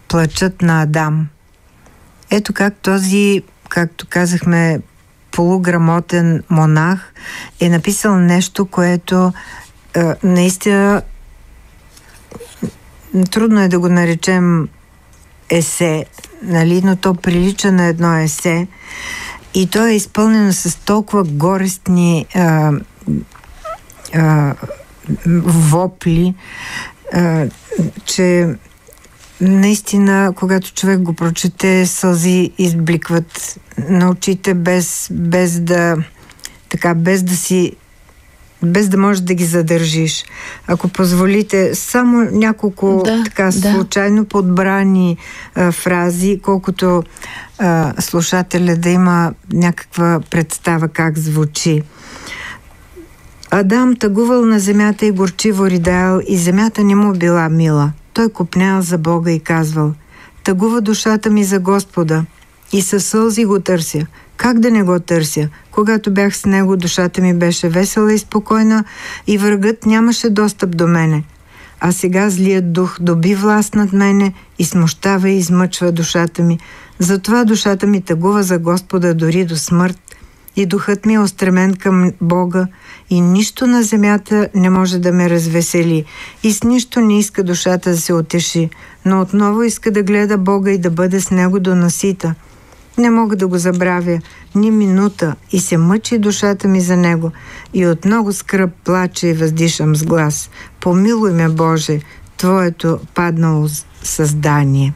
Плачът 0.08 0.62
на 0.62 0.82
Адам. 0.82 1.28
Ето 2.30 2.52
как 2.52 2.74
този, 2.82 3.42
както 3.68 4.06
казахме, 4.08 4.80
полуграмотен 5.30 6.42
монах 6.50 7.12
е 7.60 7.68
написал 7.68 8.16
нещо, 8.16 8.66
което 8.66 9.32
е, 9.96 10.14
наистина 10.22 11.02
трудно 13.30 13.61
е 13.61 13.68
да 13.68 13.78
го 13.78 13.88
наречем 13.88 14.68
есе, 15.50 16.04
нали, 16.42 16.83
но 16.85 16.96
то 16.96 17.14
прилича 17.14 17.72
на 17.72 17.85
едно 17.85 18.18
есе. 18.18 18.66
И 19.54 19.66
то 19.66 19.87
е 19.87 19.92
изпълнено 19.92 20.52
с 20.52 20.76
толкова 20.85 21.24
горестни 21.24 22.26
а, 22.35 22.72
а, 24.14 24.54
вопли, 25.46 26.35
а, 27.12 27.46
че 28.04 28.48
наистина, 29.40 30.33
когато 30.37 30.74
човек 30.74 31.00
го 31.00 31.12
прочете, 31.14 31.87
сълзи 31.87 32.50
избликват 32.59 33.59
на 33.88 34.11
очите 34.11 34.54
без, 34.54 35.09
без 35.12 35.61
да 35.61 35.96
така, 36.68 36.94
без 36.94 37.22
да 37.22 37.37
си 37.37 37.72
без 38.64 38.88
да 38.88 38.96
можеш 38.96 39.22
да 39.22 39.35
ги 39.35 39.44
задържиш. 39.44 40.24
Ако 40.66 40.88
позволите, 40.88 41.74
само 41.74 42.29
няколко 42.33 43.03
да, 43.05 43.24
така 43.24 43.53
случайно 43.53 44.24
подбрани 44.24 45.16
а, 45.55 45.72
фрази, 45.72 46.40
колкото 46.42 47.03
а, 47.59 47.92
слушателя 48.00 48.77
да 48.77 48.88
има 48.90 49.33
някаква 49.53 50.20
представа 50.31 50.88
как 50.88 51.18
звучи. 51.18 51.83
Адам 53.50 53.96
тъгувал 53.96 54.46
на 54.46 54.59
земята 54.59 55.07
и 55.07 55.11
горчиво 55.11 55.66
ридаял 55.66 56.20
и 56.29 56.37
земята 56.37 56.85
не 56.85 56.94
му 56.94 57.12
била 57.12 57.48
мила. 57.48 57.92
Той 58.12 58.29
купнял 58.29 58.83
за 58.83 58.98
Бога 58.98 59.31
и 59.31 59.40
казвал 59.40 59.92
Тъгува 60.44 60.81
душата 60.81 61.31
ми 61.31 61.44
за 61.44 61.59
Господа 61.59 62.24
и 62.72 62.83
със 62.83 63.05
сълзи 63.05 63.44
го 63.44 63.61
търся– 63.61 64.07
как 64.44 64.59
да 64.59 64.70
не 64.70 64.83
го 64.83 65.00
търся? 65.00 65.48
Когато 65.70 66.11
бях 66.11 66.37
с 66.37 66.44
него, 66.46 66.76
душата 66.76 67.22
ми 67.22 67.35
беше 67.35 67.68
весела 67.68 68.12
и 68.12 68.18
спокойна 68.18 68.85
и 69.26 69.38
врагът 69.38 69.87
нямаше 69.87 70.30
достъп 70.30 70.76
до 70.76 70.87
мене. 70.87 71.24
А 71.80 71.92
сега 71.92 72.30
злият 72.30 72.72
дух 72.72 72.96
доби 73.00 73.35
власт 73.35 73.74
над 73.74 73.92
мене 73.92 74.33
и 74.59 74.64
смущава 74.64 75.30
и 75.30 75.37
измъчва 75.37 75.92
душата 75.92 76.42
ми. 76.42 76.59
Затова 76.98 77.44
душата 77.44 77.87
ми 77.87 78.02
тъгува 78.02 78.42
за 78.42 78.59
Господа 78.59 79.14
дори 79.14 79.44
до 79.44 79.57
смърт 79.57 79.98
и 80.57 80.66
духът 80.66 81.07
ми 81.07 81.14
е 81.14 81.20
устремен 81.20 81.74
към 81.74 82.12
Бога 82.20 82.66
и 83.11 83.20
нищо 83.20 83.66
на 83.66 83.83
земята 83.83 84.48
не 84.54 84.70
може 84.70 84.98
да 84.98 85.12
ме 85.12 85.30
развесели 85.30 86.04
и 86.42 86.52
с 86.52 86.62
нищо 86.62 87.00
не 87.00 87.18
иска 87.18 87.42
душата 87.42 87.90
да 87.90 87.96
се 87.96 88.12
отеши, 88.12 88.70
но 89.04 89.20
отново 89.20 89.62
иска 89.62 89.90
да 89.90 90.02
гледа 90.02 90.38
Бога 90.38 90.70
и 90.70 90.78
да 90.78 90.90
бъде 90.90 91.20
с 91.20 91.30
Него 91.30 91.61
до 91.61 91.74
насита– 91.74 92.35
не 92.98 93.11
мога 93.11 93.37
да 93.37 93.46
го 93.46 93.59
забравя 93.59 94.18
ни 94.54 94.70
минута 94.70 95.37
и 95.52 95.61
се 95.61 95.76
мъчи 95.76 96.18
душата 96.18 96.68
ми 96.68 96.80
за 96.80 96.96
него 96.96 97.30
и 97.74 97.87
от 97.87 98.04
много 98.04 98.33
скръп 98.33 98.70
плача 98.85 99.26
и 99.26 99.35
въздишам 99.35 99.96
с 99.96 100.04
глас. 100.04 100.50
Помилуй 100.80 101.33
ме, 101.33 101.48
Боже, 101.48 102.00
Твоето 102.37 102.98
паднало 103.14 103.68
създание. 104.02 104.94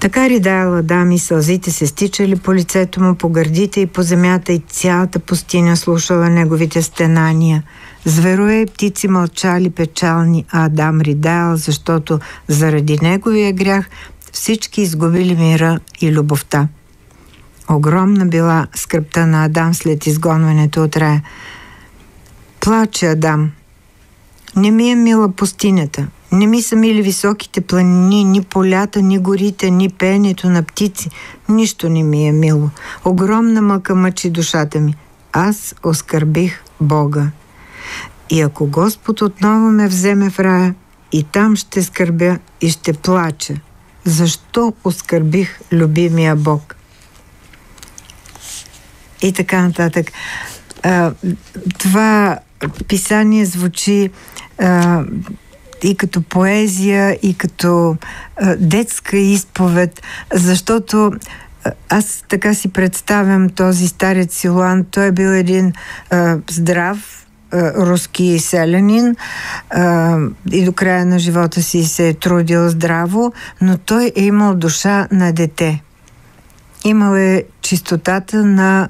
Така 0.00 0.28
ридаяла 0.28 0.82
дами, 0.82 1.18
сълзите 1.18 1.70
се 1.70 1.86
стичали 1.86 2.36
по 2.36 2.54
лицето 2.54 3.02
му, 3.02 3.14
по 3.14 3.28
гърдите 3.28 3.80
и 3.80 3.86
по 3.86 4.02
земята 4.02 4.52
и 4.52 4.62
цялата 4.68 5.18
пустиня 5.18 5.76
слушала 5.76 6.28
неговите 6.28 6.82
стенания. 6.82 7.62
Зверове 8.04 8.60
и 8.60 8.66
птици 8.66 9.08
мълчали 9.08 9.70
печални, 9.70 10.44
а 10.52 10.64
Адам 10.64 11.00
ридаял, 11.00 11.56
защото 11.56 12.18
заради 12.48 12.98
неговия 13.02 13.52
грях 13.52 13.88
всички 14.32 14.82
изгубили 14.82 15.34
мира 15.34 15.80
и 16.00 16.12
любовта. 16.12 16.68
Огромна 17.70 18.26
била 18.26 18.66
скръпта 18.74 19.26
на 19.26 19.44
Адам 19.44 19.74
след 19.74 20.06
изгонването 20.06 20.84
от 20.84 20.96
рая. 20.96 21.22
Плаче 22.60 23.06
Адам. 23.06 23.50
Не 24.56 24.70
ми 24.70 24.90
е 24.90 24.94
мила 24.96 25.32
пустинята. 25.32 26.06
Не 26.32 26.46
ми 26.46 26.62
са 26.62 26.76
мили 26.76 27.02
високите 27.02 27.60
планини, 27.60 28.24
ни 28.24 28.42
полята, 28.42 29.02
ни 29.02 29.18
горите, 29.18 29.70
ни 29.70 29.88
пеенето 29.88 30.50
на 30.50 30.62
птици. 30.62 31.10
Нищо 31.48 31.88
не 31.88 32.02
ми 32.02 32.28
е 32.28 32.32
мило. 32.32 32.70
Огромна 33.04 33.62
мъка 33.62 33.94
мъчи 33.94 34.30
душата 34.30 34.80
ми. 34.80 34.94
Аз 35.32 35.74
оскърбих 35.82 36.62
Бога. 36.80 37.30
И 38.30 38.40
ако 38.40 38.66
Господ 38.66 39.22
отново 39.22 39.70
ме 39.70 39.88
вземе 39.88 40.30
в 40.30 40.40
рая, 40.40 40.74
и 41.12 41.22
там 41.22 41.56
ще 41.56 41.82
скърбя 41.82 42.38
и 42.60 42.70
ще 42.70 42.92
плача– 42.92 43.54
защо 44.04 44.74
оскърбих 44.84 45.60
любимия 45.72 46.36
Бог? 46.36 46.76
И 49.22 49.32
така 49.32 49.62
нататък. 49.62 50.12
А, 50.82 51.12
това 51.78 52.38
писание 52.88 53.44
звучи 53.44 54.10
а, 54.58 55.04
и 55.82 55.96
като 55.96 56.22
поезия, 56.22 57.18
и 57.22 57.34
като 57.34 57.96
а, 58.36 58.56
детска 58.56 59.16
изповед, 59.16 60.02
защото 60.34 61.12
аз 61.88 62.24
така 62.28 62.54
си 62.54 62.68
представям 62.68 63.48
този 63.48 63.88
старец 63.88 64.34
Силуан. 64.34 64.84
Той 64.90 65.06
е 65.06 65.12
бил 65.12 65.28
един 65.28 65.72
а, 66.10 66.38
здрав, 66.50 67.26
руски 67.52 68.38
селянин 68.38 69.16
и 70.52 70.64
до 70.64 70.72
края 70.72 71.06
на 71.06 71.18
живота 71.18 71.62
си 71.62 71.84
се 71.84 72.08
е 72.08 72.14
трудил 72.14 72.68
здраво, 72.68 73.32
но 73.60 73.78
той 73.78 74.12
е 74.16 74.22
имал 74.22 74.54
душа 74.54 75.08
на 75.12 75.32
дете. 75.32 75.82
Имал 76.84 77.16
е 77.16 77.44
чистотата 77.60 78.44
на, 78.44 78.88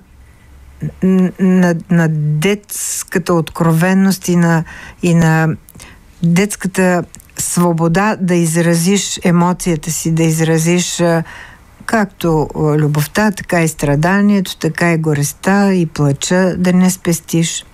на, 1.02 1.74
на 1.90 2.08
детската 2.10 3.34
откровенност 3.34 4.28
и 4.28 4.36
на, 4.36 4.64
и 5.02 5.14
на 5.14 5.48
детската 6.22 7.04
свобода 7.38 8.16
да 8.20 8.34
изразиш 8.34 9.20
емоцията 9.24 9.90
си, 9.90 10.10
да 10.10 10.22
изразиш 10.22 11.02
както 11.86 12.48
любовта, 12.78 13.30
така 13.30 13.62
и 13.62 13.68
страданието, 13.68 14.56
така 14.56 14.92
и 14.92 14.98
горестта 14.98 15.74
и 15.74 15.86
плача, 15.86 16.54
да 16.58 16.72
не 16.72 16.90
спестиш. 16.90 17.64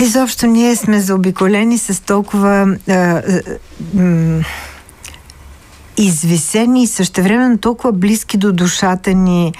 Изобщо 0.00 0.46
ние 0.46 0.76
сме 0.76 1.00
заобиколени 1.00 1.78
с 1.78 2.02
толкова 2.04 2.76
а, 2.88 2.92
а, 2.92 3.22
извисени 5.96 6.82
и 6.82 6.86
същевременно 6.86 7.58
толкова 7.58 7.92
близки 7.92 8.36
до 8.36 8.52
душата 8.52 9.14
ни 9.14 9.54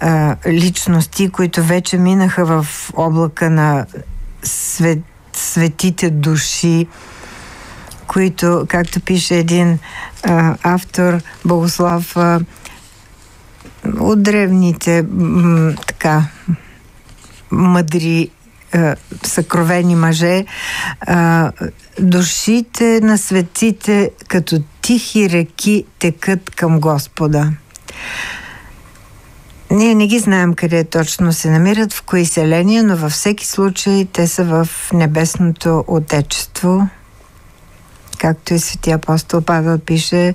а, 0.00 0.36
личности, 0.48 1.30
които 1.30 1.62
вече 1.62 1.98
минаха 1.98 2.44
в 2.46 2.66
облака 2.96 3.50
на 3.50 3.86
свет, 4.42 4.98
светите 5.32 6.10
души, 6.10 6.86
които, 8.06 8.66
както 8.68 9.00
пише 9.00 9.34
един 9.34 9.78
а, 10.22 10.56
автор, 10.62 11.20
Богослав, 11.44 12.16
а, 12.16 12.40
от 14.00 14.22
древните 14.22 15.04
м, 15.10 15.72
така 15.86 16.24
мъдри 17.50 18.30
е, 18.74 18.94
съкровени 19.22 19.94
мъже, 19.94 20.44
а, 21.00 21.52
душите 22.00 23.00
на 23.00 23.18
светците 23.18 24.10
като 24.28 24.62
тихи 24.82 25.30
реки 25.30 25.84
текат 25.98 26.50
към 26.50 26.80
Господа. 26.80 27.52
Ние 29.70 29.94
не 29.94 30.06
ги 30.06 30.18
знаем 30.18 30.54
къде 30.54 30.84
точно 30.84 31.32
се 31.32 31.50
намират, 31.50 31.92
в 31.92 32.02
кои 32.02 32.26
селения, 32.26 32.84
но 32.84 32.96
във 32.96 33.12
всеки 33.12 33.46
случай 33.46 34.08
те 34.12 34.26
са 34.26 34.44
в 34.44 34.68
небесното 34.92 35.84
отечество. 35.86 36.88
Както 38.18 38.54
и 38.54 38.58
светия 38.58 38.96
апостол 38.96 39.40
Павел 39.40 39.78
пише, 39.78 40.34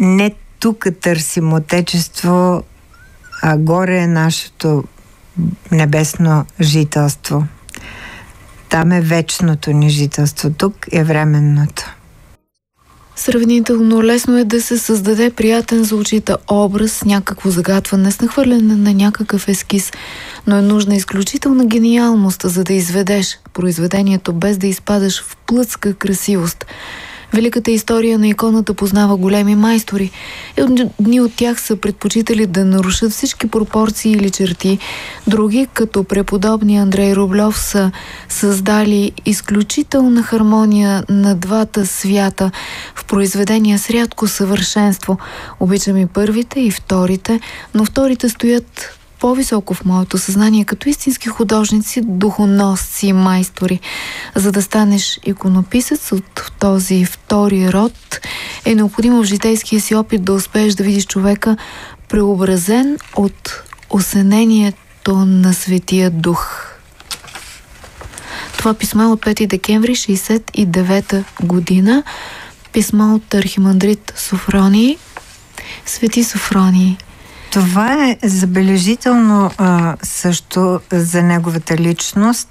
не 0.00 0.34
тук 0.58 0.86
търсим 1.00 1.52
отечество, 1.52 2.62
а 3.42 3.56
горе 3.56 3.98
е 3.98 4.06
нашето 4.06 4.84
небесно 5.72 6.46
жителство. 6.60 7.46
Там 8.74 8.92
е 8.92 9.00
вечното 9.00 9.72
ни 9.72 9.90
жителство, 9.90 10.50
тук 10.58 10.74
е 10.92 11.04
временното. 11.04 11.94
Сравнително 13.16 14.02
лесно 14.02 14.38
е 14.38 14.44
да 14.44 14.62
се 14.62 14.78
създаде 14.78 15.30
приятен 15.30 15.84
за 15.84 15.96
очите 15.96 16.34
образ, 16.50 17.04
някакво 17.04 17.50
загатване 17.50 18.10
с 18.10 18.20
нахвърляне 18.20 18.76
на 18.76 18.94
някакъв 18.94 19.48
ескиз, 19.48 19.92
но 20.46 20.56
е 20.56 20.62
нужна 20.62 20.94
изключителна 20.94 21.64
гениалност, 21.66 22.42
за 22.44 22.64
да 22.64 22.72
изведеш 22.72 23.38
произведението 23.52 24.32
без 24.32 24.58
да 24.58 24.66
изпадаш 24.66 25.22
в 25.22 25.36
плътска 25.46 25.94
красивост– 25.94 26.66
Великата 27.34 27.70
история 27.70 28.18
на 28.18 28.28
иконата 28.28 28.74
познава 28.74 29.16
големи 29.16 29.54
майстори. 29.54 30.10
Едни 30.56 31.20
от 31.20 31.34
тях 31.36 31.60
са 31.60 31.76
предпочитали 31.76 32.46
да 32.46 32.64
нарушат 32.64 33.12
всички 33.12 33.46
пропорции 33.46 34.12
или 34.12 34.30
черти. 34.30 34.78
Други, 35.26 35.66
като 35.74 36.04
преподобни 36.04 36.76
Андрей 36.76 37.14
Рублев, 37.14 37.58
са 37.58 37.90
създали 38.28 39.12
изключителна 39.24 40.22
хармония 40.22 41.04
на 41.08 41.34
двата 41.34 41.86
свята 41.86 42.50
в 42.94 43.04
произведения 43.04 43.78
с 43.78 43.90
рядко 43.90 44.28
съвършенство. 44.28 45.18
Обичам 45.60 45.96
и 45.96 46.06
първите, 46.06 46.60
и 46.60 46.70
вторите, 46.70 47.40
но 47.74 47.84
вторите 47.84 48.28
стоят 48.28 48.98
по-високо 49.20 49.74
в 49.74 49.84
моето 49.84 50.18
съзнание, 50.18 50.64
като 50.64 50.88
истински 50.88 51.28
художници, 51.28 52.00
духоносци, 52.04 53.12
майстори. 53.12 53.80
За 54.34 54.52
да 54.52 54.62
станеш 54.62 55.20
иконописец 55.24 56.12
от 56.12 56.52
този 56.58 57.04
втори 57.04 57.72
род, 57.72 58.20
е 58.64 58.74
необходимо 58.74 59.22
в 59.22 59.26
житейския 59.26 59.80
си 59.80 59.94
опит 59.94 60.24
да 60.24 60.32
успееш 60.32 60.74
да 60.74 60.84
видиш 60.84 61.06
човека 61.06 61.56
преобразен 62.08 62.98
от 63.16 63.62
осенението 63.90 65.14
на 65.16 65.54
Светия 65.54 66.10
Дух. 66.10 66.70
Това 68.58 68.74
писмо 68.74 69.02
е 69.02 69.06
от 69.06 69.20
5 69.20 69.46
декември 69.46 69.92
69 69.94 71.24
година. 71.42 72.02
Писмо 72.72 73.14
от 73.14 73.34
архимандрит 73.34 74.12
Софроний. 74.16 74.98
Свети 75.86 76.24
Софроний, 76.24 76.96
това 77.54 78.08
е 78.08 78.28
забележително 78.28 79.50
а, 79.58 79.96
също 80.02 80.80
за 80.92 81.22
неговата 81.22 81.76
личност, 81.76 82.48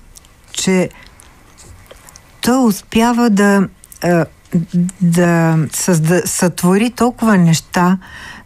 че 0.52 0.90
той 2.42 2.68
успява 2.68 3.30
да, 3.30 3.68
а, 4.04 4.26
да 5.02 5.58
създа, 5.72 6.22
сътвори 6.26 6.92
толкова 6.92 7.38
неща, 7.38 7.98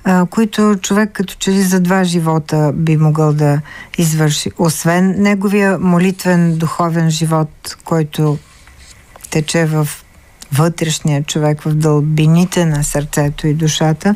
а, 0.04 0.26
които 0.26 0.76
човек 0.82 1.12
като 1.14 1.36
че 1.40 1.52
ли 1.52 1.62
за 1.62 1.80
два 1.80 2.04
живота 2.04 2.72
би 2.74 2.98
могъл 2.98 3.34
да 3.34 3.62
извърши. 3.98 4.52
Освен 4.58 5.16
неговия 5.18 5.80
молитвен 5.80 6.58
духовен 6.58 7.10
живот, 7.10 7.78
който 7.86 8.38
тече 9.30 9.66
в 9.66 9.88
вътрешния 10.54 11.24
човек, 11.24 11.62
в 11.62 11.74
дълбините 11.74 12.66
на 12.66 12.84
сърцето 12.84 13.48
и 13.48 13.54
душата, 13.54 14.16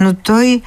но 0.00 0.14
той 0.14 0.62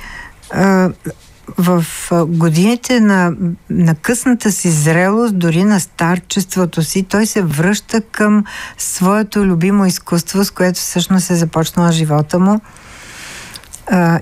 в 1.58 1.86
годините 2.28 3.00
на, 3.00 3.34
на 3.70 3.96
късната 3.96 4.52
си 4.52 4.72
зрелост, 4.72 5.40
дори 5.40 5.64
на 5.64 5.80
старчеството 5.80 6.84
си, 6.84 7.04
той 7.04 7.26
се 7.26 7.42
връща 7.42 8.02
към 8.02 8.46
своето 8.78 9.46
любимо 9.46 9.86
изкуство, 9.86 10.46
с 10.46 10.52
което 10.52 10.80
всъщност 10.80 11.30
е 11.30 11.36
започнала 11.36 11.92
живота 11.92 12.40
му. 12.40 12.62
А, 13.88 14.20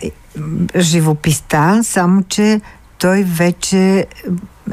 живописта, 0.76 1.80
само 1.84 2.24
че 2.24 2.62
той 2.98 3.24
вече 3.24 4.06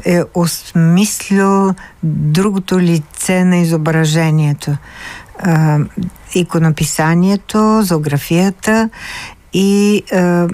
е 0.04 0.20
осмислил 0.34 1.74
другото 2.02 2.80
лице 2.80 3.44
на 3.44 3.56
изображението. 3.56 4.76
А, 5.38 5.78
иконописанието, 6.34 7.82
зоографията 7.82 8.90
и 9.58 10.02
а, 10.12 10.48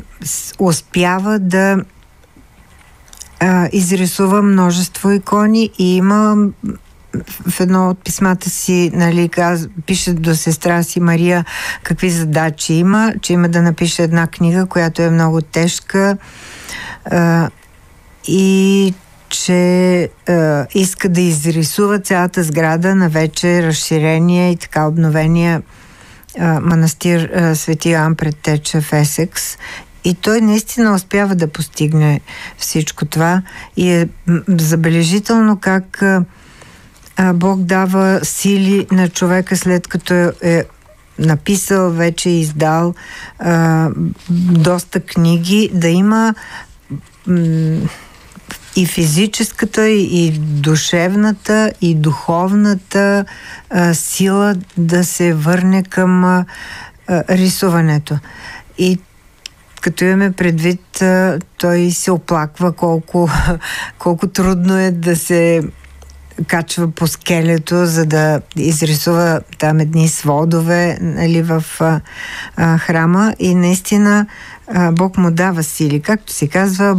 успява 0.59 1.38
да 1.38 1.84
а, 3.40 3.68
изрисува 3.72 4.42
множество 4.42 5.11
икони 5.11 5.70
и 5.78 5.96
има 5.96 6.36
в 7.48 7.61
едно 7.61 7.90
от 7.90 8.05
писмата 8.05 8.50
си, 8.50 8.90
нали, 8.94 9.28
каз, 9.28 9.68
пише 9.86 10.12
до 10.12 10.34
сестра 10.34 10.82
си 10.82 11.00
Мария 11.00 11.44
какви 11.82 12.11
задачи 12.11 12.74
има, 12.74 13.14
че 13.22 13.32
има 13.32 13.48
да 13.48 13.62
напише 13.62 14.03
една 14.03 14.26
книга, 14.26 14.66
която 14.66 15.03
е 15.03 15.11
много 15.11 15.40
тежка 15.40 16.16
а, 17.05 17.50
и 18.28 18.94
че 19.28 20.09
а, 20.28 20.66
иска 20.74 21.09
да 21.09 21.20
изрисува 21.20 21.98
цялата 21.98 22.42
сграда 22.42 22.94
на 22.94 23.09
вече 23.09 23.62
разширение 23.62 24.50
и 24.50 24.57
така 24.57 24.86
обновения 24.86 25.62
манастир 26.41 27.53
Свети 27.55 27.91
Йоан 27.91 28.14
Предтеча 28.14 28.80
в 28.80 28.93
Есекс. 28.93 29.59
И 30.05 30.14
той 30.14 30.41
наистина 30.41 30.95
успява 30.95 31.35
да 31.35 31.49
постигне 31.49 32.20
всичко 32.59 33.05
това. 33.05 33.43
И 33.76 33.91
е 33.91 34.09
забележително 34.49 35.59
как 35.61 36.05
Бог 37.35 37.61
дава 37.61 38.20
сили 38.22 38.87
на 38.93 39.09
човека 39.09 39.57
след 39.57 39.89
като 39.89 40.14
е, 40.14 40.33
е 40.43 40.64
написал, 41.18 41.91
вече 41.91 42.28
е 42.28 42.39
издал 42.39 42.95
а, 43.39 43.89
доста 44.51 45.01
книги, 45.01 45.70
да 45.74 45.89
има 45.89 46.35
м- 47.26 47.89
и 48.77 48.87
физическата, 48.87 49.89
и 49.89 50.31
душевната, 50.39 51.73
и 51.81 51.95
духовната 51.95 53.25
а, 53.70 53.95
сила 53.95 54.55
да 54.77 55.05
се 55.05 55.35
върне 55.35 55.83
към 55.83 56.25
а, 56.25 56.45
рисуването. 57.09 58.18
И 58.79 58.99
като 59.81 60.05
имаме 60.05 60.33
предвид, 60.33 61.03
а, 61.03 61.39
той 61.59 61.91
се 61.91 62.11
оплаква 62.11 62.73
колко, 62.73 63.31
колко 63.99 64.29
трудно 64.29 64.79
е 64.79 64.91
да 64.91 65.16
се 65.16 65.62
качва 66.47 66.91
по 66.91 67.07
скелето, 67.07 67.87
за 67.87 68.07
да 68.07 68.41
изрисува 68.57 69.41
там 69.59 69.81
едни 69.81 70.09
сводове 70.09 70.99
нали, 71.01 71.43
в 71.43 71.64
а, 72.57 72.79
храма 72.79 73.35
и 73.39 73.55
наистина 73.55 74.27
а, 74.68 74.93
Бог 74.93 75.16
му 75.18 75.31
дава 75.31 75.62
сили. 75.62 76.01
Както 76.01 76.33
се 76.33 76.49
казва, 76.49 76.97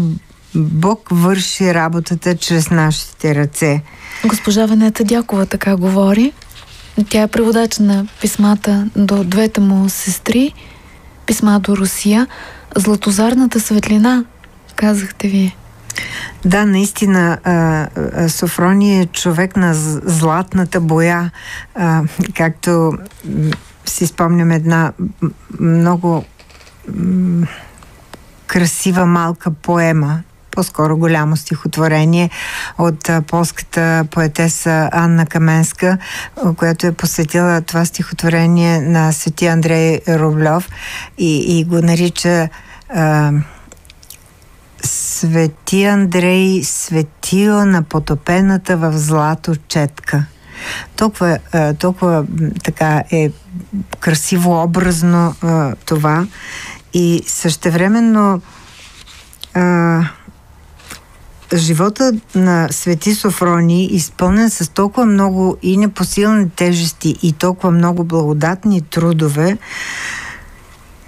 Бог 0.55 1.07
върши 1.11 1.73
работата 1.73 2.37
чрез 2.37 2.69
нашите 2.69 3.35
ръце. 3.35 3.81
Госпожа 4.25 4.65
Венета 4.65 5.03
Дякова 5.03 5.45
така 5.45 5.75
говори. 5.75 6.33
Тя 7.09 7.21
е 7.21 7.27
преводач 7.27 7.77
на 7.79 8.07
писмата 8.21 8.89
до 8.95 9.23
двете 9.23 9.61
му 9.61 9.89
сестри, 9.89 10.53
писма 11.25 11.59
до 11.59 11.77
Русия. 11.77 12.27
Златозарната 12.75 13.59
светлина, 13.59 14.25
казахте 14.75 15.27
вие. 15.27 15.55
Да, 16.45 16.65
наистина, 16.65 17.37
Софрони 18.27 19.01
е 19.01 19.05
човек 19.05 19.55
на 19.55 19.73
златната 20.05 20.81
боя, 20.81 21.31
както 22.35 22.93
си 23.85 24.07
спомням 24.07 24.51
една 24.51 24.93
много 25.59 26.25
красива 28.47 29.05
малка 29.05 29.51
поема 29.51 30.19
по-скоро 30.55 30.97
голямо 30.97 31.37
стихотворение 31.37 32.29
от 32.77 33.09
полската 33.27 34.05
поетеса 34.11 34.89
Анна 34.91 35.25
Каменска, 35.25 35.97
която 36.57 36.87
е 36.87 36.91
посветила 36.91 37.61
това 37.61 37.85
стихотворение 37.85 38.81
на 38.81 39.11
свети 39.11 39.47
Андрей 39.47 39.99
Рублев 40.07 40.69
и, 41.17 41.59
и 41.59 41.63
го 41.63 41.81
нарича 41.81 42.49
а, 42.89 43.31
Свети 44.85 45.83
Андрей, 45.83 46.63
светила 46.63 47.65
на 47.65 47.83
потопената 47.83 48.77
в 48.77 48.97
злато 48.97 49.55
четка. 49.67 50.25
Толкова, 50.95 51.37
толкова 51.79 52.25
така 52.63 53.03
е 53.11 53.31
красиво 53.99 54.63
образно 54.63 55.35
това 55.85 56.27
и 56.93 57.23
същевременно 57.27 58.41
а, 59.53 60.01
живота 61.55 62.11
на 62.35 62.67
Свети 62.71 63.15
Софрони, 63.15 63.85
изпълнен 63.85 64.49
с 64.49 64.69
толкова 64.69 65.05
много 65.05 65.57
и 65.61 65.77
непосилни 65.77 66.49
тежести 66.49 67.15
и 67.23 67.33
толкова 67.33 67.71
много 67.71 68.03
благодатни 68.03 68.81
трудове, 68.81 69.57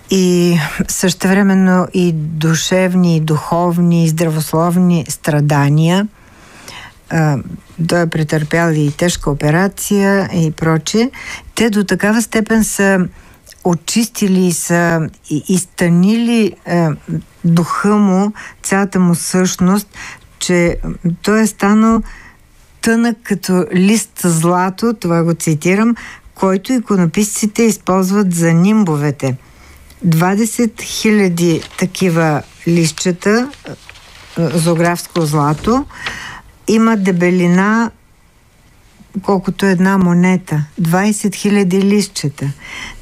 и 0.10 0.58
същевременно 0.88 1.88
и 1.94 2.12
душевни, 2.14 3.18
и 3.18 3.20
духовни, 3.20 4.06
и 4.06 4.10
здравословни 4.10 5.06
страдания. 5.10 6.08
той 7.88 8.02
е 8.02 8.08
претърпял 8.08 8.72
и 8.72 8.92
тежка 8.92 9.32
операция 9.32 10.30
и 10.34 10.52
проче. 10.52 11.12
Те 11.56 11.70
до 11.70 11.84
такава 11.84 12.22
степен 12.22 12.64
са 12.64 13.08
очистили, 13.64 14.52
са 14.52 15.10
изтънили 15.30 16.54
е, 16.66 16.88
духа 17.46 17.96
му, 17.96 18.34
цялата 18.64 19.00
му 19.00 19.16
същност, 19.16 19.88
че 20.46 20.78
той 21.22 21.42
е 21.42 21.48
станал 21.48 22.02
тънък 22.82 23.18
като 23.24 23.66
лист 23.74 24.20
злато, 24.24 24.94
това 24.94 25.24
го 25.24 25.34
цитирам, 25.34 25.96
който 26.36 26.74
иконописците 26.74 27.64
използват 27.64 28.34
за 28.34 28.54
нимбовете. 28.54 29.36
20 30.08 30.68
000 30.82 31.78
такива 31.78 32.42
листчета, 32.68 33.52
зоографско 34.38 35.22
злато, 35.22 35.86
има 36.68 36.98
дебелина 36.98 37.92
колкото 39.22 39.66
една 39.66 39.98
монета. 39.98 40.66
20 40.82 41.12
000 41.12 41.84
листчета. 41.84 42.52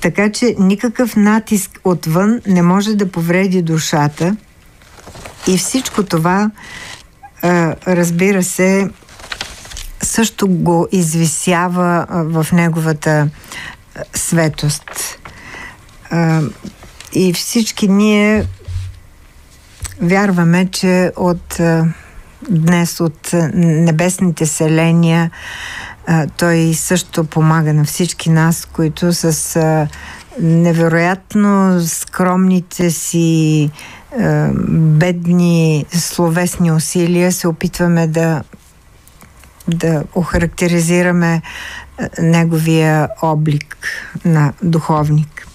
Така 0.02 0.32
че 0.32 0.56
никакъв 0.60 1.16
натиск 1.16 1.80
отвън 1.84 2.42
не 2.48 2.62
може 2.62 2.96
да 2.96 3.12
повреди 3.12 3.62
душата. 3.62 4.36
И 5.48 5.58
всичко 5.58 6.04
това, 6.04 6.52
разбира 7.88 8.44
се, 8.44 8.90
също 10.02 10.48
го 10.48 10.88
извисява 10.92 12.06
в 12.10 12.48
неговата 12.54 13.30
светост. 14.16 15.20
И 17.14 17.34
всички 17.34 17.88
ние 17.88 18.46
вярваме, 20.02 20.66
че 20.72 21.12
от 21.16 21.60
днес, 22.50 23.00
от 23.00 23.34
небесните 23.54 24.46
селения, 24.46 25.32
той 26.38 26.74
също 26.74 27.24
помага 27.24 27.74
на 27.74 27.86
всички 27.86 28.30
нас, 28.30 28.66
които 28.66 29.14
с 29.14 29.88
невероятно 30.42 31.82
скромните 31.88 32.92
си 32.92 33.72
бедни 34.70 35.86
словесни 35.92 36.72
усилия 36.72 37.32
се 37.32 37.48
опитваме 37.48 38.08
да 38.08 38.44
да 39.68 40.04
охарактеризираме 40.16 41.42
неговия 42.20 43.10
облик 43.22 43.78
на 44.26 44.54
духовник. 44.64 45.48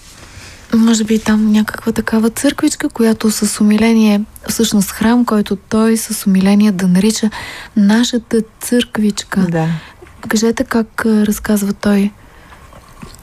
Може 0.75 1.03
би 1.03 1.19
там 1.19 1.51
някаква 1.51 1.91
такава 1.91 2.29
църквичка, 2.29 2.89
която 2.89 3.31
с 3.31 3.61
умиление, 3.61 4.21
всъщност 4.49 4.91
храм, 4.91 5.25
който 5.25 5.55
той 5.55 5.97
с 5.97 6.27
умиление 6.27 6.71
да 6.71 6.87
нарича 6.87 7.29
нашата 7.75 8.41
църквичка. 8.61 9.39
Да. 9.39 9.67
Кажете 10.27 10.63
как 10.63 11.05
разказва 11.05 11.73
той, 11.73 12.11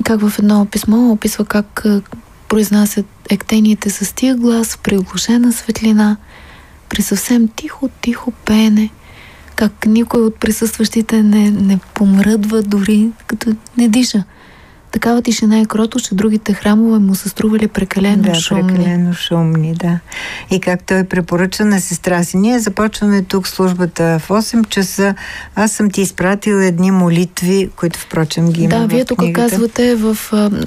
как 0.05 0.21
в 0.21 0.39
едно 0.39 0.67
писмо 0.67 1.13
описва 1.13 1.45
как 1.45 1.85
произнасят 2.49 3.07
ектените 3.31 3.91
с 3.91 4.15
тия 4.15 4.37
глас 4.37 4.75
в 4.75 4.79
приглушена 4.79 5.53
светлина, 5.53 6.17
при 6.89 7.03
съвсем 7.03 7.49
тихо, 7.49 7.89
тихо 8.01 8.33
пеене, 8.33 8.91
как 9.57 9.87
никой 9.87 10.23
от 10.23 10.37
присъстващите 10.37 11.23
не, 11.23 11.51
не 11.51 11.79
помръдва 11.95 12.63
дори 12.63 13.11
като 13.27 13.57
не 13.77 13.89
диша 13.89 14.25
такава 14.97 15.23
тишина 15.23 15.61
и 15.61 15.67
крото, 15.67 16.01
че 16.01 16.15
другите 16.15 16.55
храмове 16.55 16.99
му 16.99 17.15
са 17.15 17.29
стрували 17.29 17.69
прекалено 17.69 18.23
да, 18.23 18.35
шумни. 18.35 18.75
прекалено 18.75 19.13
шумни, 19.13 19.75
да. 19.75 19.99
И 20.51 20.61
как 20.61 20.83
той 20.83 21.05
препоръча 21.05 21.65
на 21.65 21.81
сестра 21.81 22.25
си. 22.25 22.37
Ние 22.37 22.59
започваме 22.59 23.23
тук 23.23 23.49
службата 23.49 24.19
в 24.19 24.29
8 24.29 24.69
часа. 24.69 25.15
Аз 25.55 25.73
съм 25.73 25.91
ти 25.91 26.01
изпратил 26.01 26.55
едни 26.55 26.91
молитви, 26.91 27.71
които 27.77 27.99
впрочем 27.99 28.53
ги 28.53 28.63
има 28.63 28.79
Да, 28.79 28.87
вие 28.87 29.05
тук 29.05 29.23
казвате 29.35 29.95
в... 29.95 30.17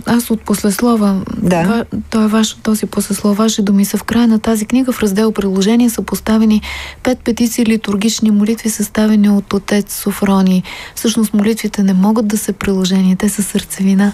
Аз 0.06 0.32
от 0.32 0.42
послеслова. 0.42 1.22
Да. 1.38 1.86
Той 2.10 2.26
е 2.26 2.28
ваш, 2.28 2.54
този 2.64 2.86
послеслов, 2.86 3.38
ваши 3.38 3.62
думи 3.62 3.86
са 3.86 3.98
в 3.98 4.04
края 4.04 4.28
на 4.28 4.40
тази 4.40 4.66
книга. 4.66 4.92
В 4.92 5.04
раздел 5.04 5.32
приложения 5.32 5.90
са 5.90 6.02
поставени 6.02 6.62
пет 7.04 7.20
петиции 7.20 7.66
литургични 7.66 8.32
молитви, 8.32 8.70
съставени 8.70 9.30
от 9.30 9.54
отец 9.54 9.96
Софрони. 9.96 10.64
Всъщност 10.96 11.34
молитвите 11.34 11.84
не 11.84 11.94
могат 11.94 12.28
да 12.28 12.38
се 12.38 12.54
приложени, 12.54 13.16
те 13.16 13.30
са 13.30 13.44
сърцевина. 13.44 14.14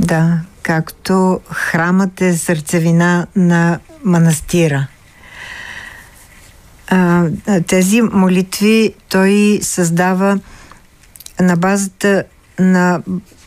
Да, 0.00 0.40
както 0.62 1.40
храмът 1.50 2.20
е 2.20 2.36
сърцевина 2.36 3.26
на 3.36 3.78
манастира. 4.04 4.86
Тези 7.66 8.02
молитви 8.02 8.94
той 9.08 9.58
създава 9.62 10.38
на 11.40 11.56
базата 11.56 12.24
на, 12.58 13.02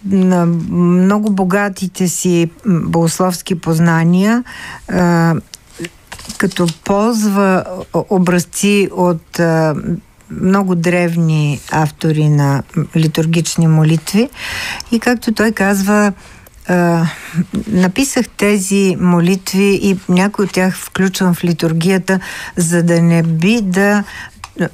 на 0.05 0.45
много 0.71 1.31
богатите 1.31 2.07
си 2.07 2.49
богословски 2.65 3.59
познания, 3.59 4.43
като 6.37 6.67
ползва 6.83 7.63
образци 8.09 8.89
от 8.91 9.39
много 10.41 10.75
древни 10.75 11.59
автори 11.71 12.29
на 12.29 12.63
литургични 12.95 13.67
молитви 13.67 14.29
и 14.91 14.99
както 14.99 15.33
той 15.33 15.51
казва, 15.51 16.13
написах 17.67 18.29
тези 18.29 18.95
молитви 18.99 19.79
и 19.81 19.97
някои 20.09 20.45
от 20.45 20.51
тях 20.51 20.77
включвам 20.77 21.33
в 21.33 21.43
литургията, 21.43 22.19
за 22.57 22.83
да 22.83 23.01
не 23.01 23.23
би 23.23 23.61
да 23.61 24.03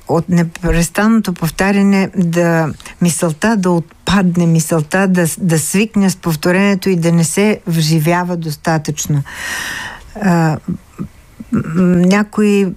от 0.07 0.29
непрестанното 0.29 1.33
повтаряне 1.33 2.09
да 2.15 2.73
мисълта 3.01 3.57
да 3.57 3.71
отпадне, 3.71 4.45
мисълта 4.45 5.07
да, 5.07 5.25
да 5.37 5.59
свикне 5.59 6.09
с 6.09 6.15
повторението 6.15 6.89
и 6.89 6.95
да 6.95 7.11
не 7.11 7.23
се 7.23 7.59
вживява 7.67 8.37
достатъчно. 8.37 9.23
А, 10.21 10.57
някои 11.95 12.67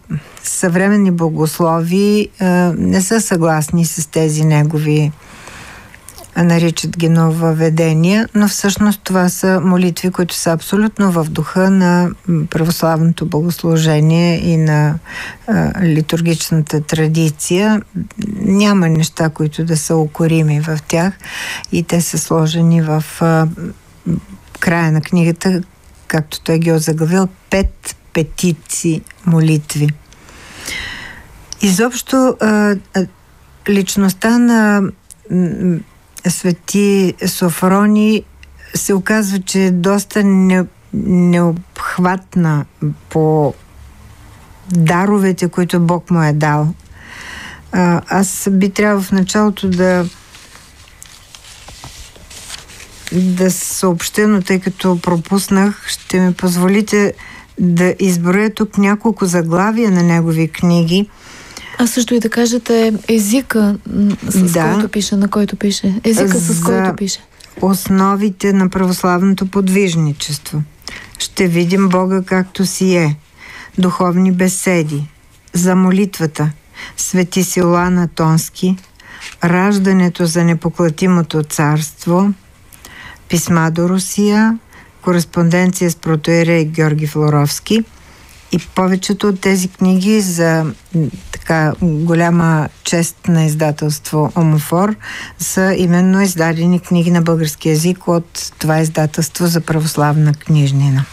съвременни 0.42 1.10
богослови 1.10 2.28
а, 2.40 2.46
не 2.78 3.00
са 3.00 3.20
съгласни 3.20 3.84
с 3.84 4.10
тези 4.10 4.44
негови 4.44 5.12
наричат 6.36 6.98
ги 6.98 7.08
нововведения, 7.08 8.28
но 8.34 8.48
всъщност 8.48 9.00
това 9.04 9.28
са 9.28 9.60
молитви, 9.60 10.10
които 10.10 10.34
са 10.34 10.52
абсолютно 10.52 11.12
в 11.12 11.24
духа 11.24 11.70
на 11.70 12.10
православното 12.50 13.26
богослужение 13.26 14.52
и 14.52 14.56
на 14.56 14.98
а, 15.46 15.84
литургичната 15.84 16.80
традиция. 16.80 17.82
Няма 18.36 18.88
неща, 18.88 19.28
които 19.28 19.64
да 19.64 19.76
са 19.76 19.96
укорими 19.96 20.60
в 20.60 20.78
тях 20.88 21.14
и 21.72 21.82
те 21.82 22.00
са 22.00 22.18
сложени 22.18 22.82
в 22.82 23.04
а, 23.20 23.48
края 24.60 24.92
на 24.92 25.00
книгата, 25.00 25.62
както 26.06 26.40
той 26.40 26.58
ги 26.58 26.68
е 26.68 26.74
озаглавил, 26.74 27.28
пет 27.50 27.96
петици 28.12 29.02
молитви. 29.26 29.88
Изобщо 31.62 32.36
а, 32.40 32.76
личността 33.68 34.38
на 34.38 34.82
Свети 36.28 37.14
Софрони 37.26 38.24
се 38.74 38.94
оказва, 38.94 39.38
че 39.38 39.64
е 39.64 39.70
доста 39.70 40.24
не, 40.24 40.64
необхватна 40.94 42.64
по 43.08 43.54
даровете, 44.70 45.48
които 45.48 45.80
Бог 45.80 46.10
му 46.10 46.22
е 46.22 46.32
дал. 46.32 46.74
А, 47.72 48.02
аз 48.08 48.48
би 48.52 48.70
трябвало 48.70 49.02
в 49.02 49.12
началото 49.12 49.68
да 49.68 50.06
да 53.12 53.50
съобщя, 53.50 54.28
но 54.28 54.42
тъй 54.42 54.60
като 54.60 54.98
пропуснах, 55.00 55.88
ще 55.88 56.20
ми 56.20 56.34
позволите 56.34 57.14
да 57.60 57.94
изброя 57.98 58.54
тук 58.54 58.78
няколко 58.78 59.26
заглавия 59.26 59.90
на 59.90 60.02
негови 60.02 60.48
книги– 60.48 61.08
а 61.78 61.86
също 61.86 62.14
и 62.14 62.20
да 62.20 62.30
кажете 62.30 62.94
езика, 63.08 63.76
с 64.28 64.52
да. 64.52 64.72
който 64.72 64.88
пише, 64.88 65.16
на 65.16 65.28
който 65.28 65.56
пише. 65.56 66.00
Езика, 66.04 66.38
с 66.38 66.52
За 66.52 66.64
който 66.64 66.96
пише. 66.96 67.20
Основите 67.60 68.52
на 68.52 68.68
православното 68.68 69.46
подвижничество. 69.46 70.62
Ще 71.18 71.48
видим 71.48 71.88
Бога 71.88 72.22
както 72.26 72.66
си 72.66 72.96
е. 72.96 73.16
Духовни 73.78 74.32
беседи. 74.32 75.04
За 75.52 75.76
молитвата. 75.76 76.50
Свети 76.96 77.44
Силуан 77.44 78.08
Тонски. 78.14 78.76
Раждането 79.44 80.26
за 80.26 80.44
непоклатимото 80.44 81.42
царство. 81.42 82.32
Писма 83.28 83.70
до 83.70 83.88
Русия. 83.88 84.58
Кореспонденция 85.02 85.90
с 85.90 85.96
протоерей 85.96 86.64
Георги 86.64 87.06
Флоровски– 87.06 87.84
и 88.52 88.58
повечето 88.58 89.28
от 89.28 89.40
тези 89.40 89.68
книги 89.68 90.20
за 90.20 90.66
така 91.32 91.72
голяма 91.82 92.68
чест 92.84 93.16
на 93.28 93.44
издателство 93.44 94.32
Омофор 94.36 94.94
са 95.38 95.74
именно 95.78 96.20
издадени 96.20 96.80
книги 96.80 97.10
на 97.10 97.22
български 97.22 97.68
язик 97.68 98.08
от 98.08 98.52
това 98.58 98.80
издателство 98.80 99.46
за 99.46 99.60
православна 99.60 100.34
книжнина. 100.34 101.04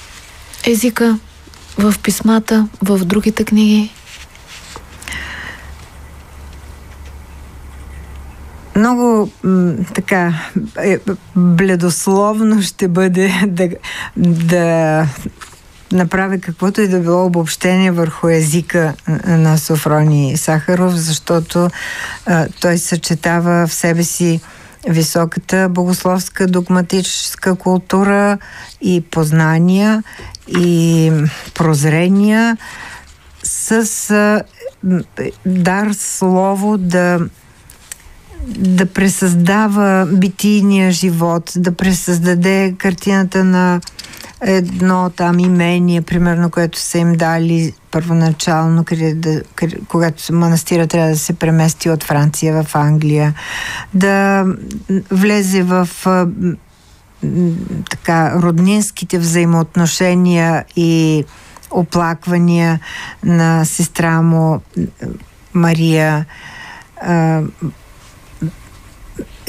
Езика 0.66 1.20
в 1.78 1.96
писмата, 2.04 2.68
в 2.84 3.06
другите 3.06 3.44
книги? 3.44 3.92
много 8.80 9.32
м, 9.44 9.74
така 9.94 10.34
е, 10.78 10.98
бледословно 11.36 12.62
ще 12.62 12.88
бъде 12.88 13.34
да, 13.48 13.70
да 14.18 15.08
направя 15.92 16.40
каквото 16.40 16.82
и 16.82 16.88
да 16.88 17.00
било 17.00 17.26
обобщение 17.26 17.92
върху 17.92 18.30
езика 18.30 18.94
на 19.28 19.58
Софрони 19.58 20.38
Сахаров, 20.38 20.94
защото 20.94 21.70
а, 22.26 22.48
той 22.62 22.78
съчетава 22.78 23.68
в 23.68 23.74
себе 23.74 24.04
си 24.04 24.42
високата 24.88 25.70
богословска 25.70 26.48
догматическа 26.48 27.56
култура 27.56 28.38
и 28.82 29.02
познания 29.02 30.04
и 30.48 31.12
прозрения 31.56 32.58
с 33.44 34.12
а, 34.12 34.44
дар 35.46 35.92
слово 35.92 36.78
да 36.78 37.20
да 38.48 38.86
пресъздава 38.86 40.08
битийния 40.14 40.92
живот, 40.92 41.52
да 41.56 41.72
пресъздаде 41.72 42.76
картината 42.78 43.44
на 43.44 43.82
едно 44.42 45.10
там 45.10 45.40
имение, 45.40 46.02
примерно, 46.02 46.50
което 46.50 46.80
са 46.80 46.98
им 46.98 47.14
дали 47.14 47.74
първоначално, 47.92 48.86
когато 49.88 50.34
манастира 50.34 50.88
трябва 50.88 51.10
да 51.10 51.18
се 51.18 51.34
премести 51.34 51.90
от 51.90 52.04
Франция 52.04 52.64
в 52.64 52.76
Англия, 52.76 53.34
да 53.94 54.46
влезе 55.12 55.64
в 55.64 55.90
така 57.90 58.42
роднинските 58.42 59.20
взаимоотношения 59.20 60.66
и 60.76 61.24
оплаквания 61.72 62.80
на 63.24 63.66
сестра 63.66 64.22
му 64.22 64.62
Мария 65.54 66.26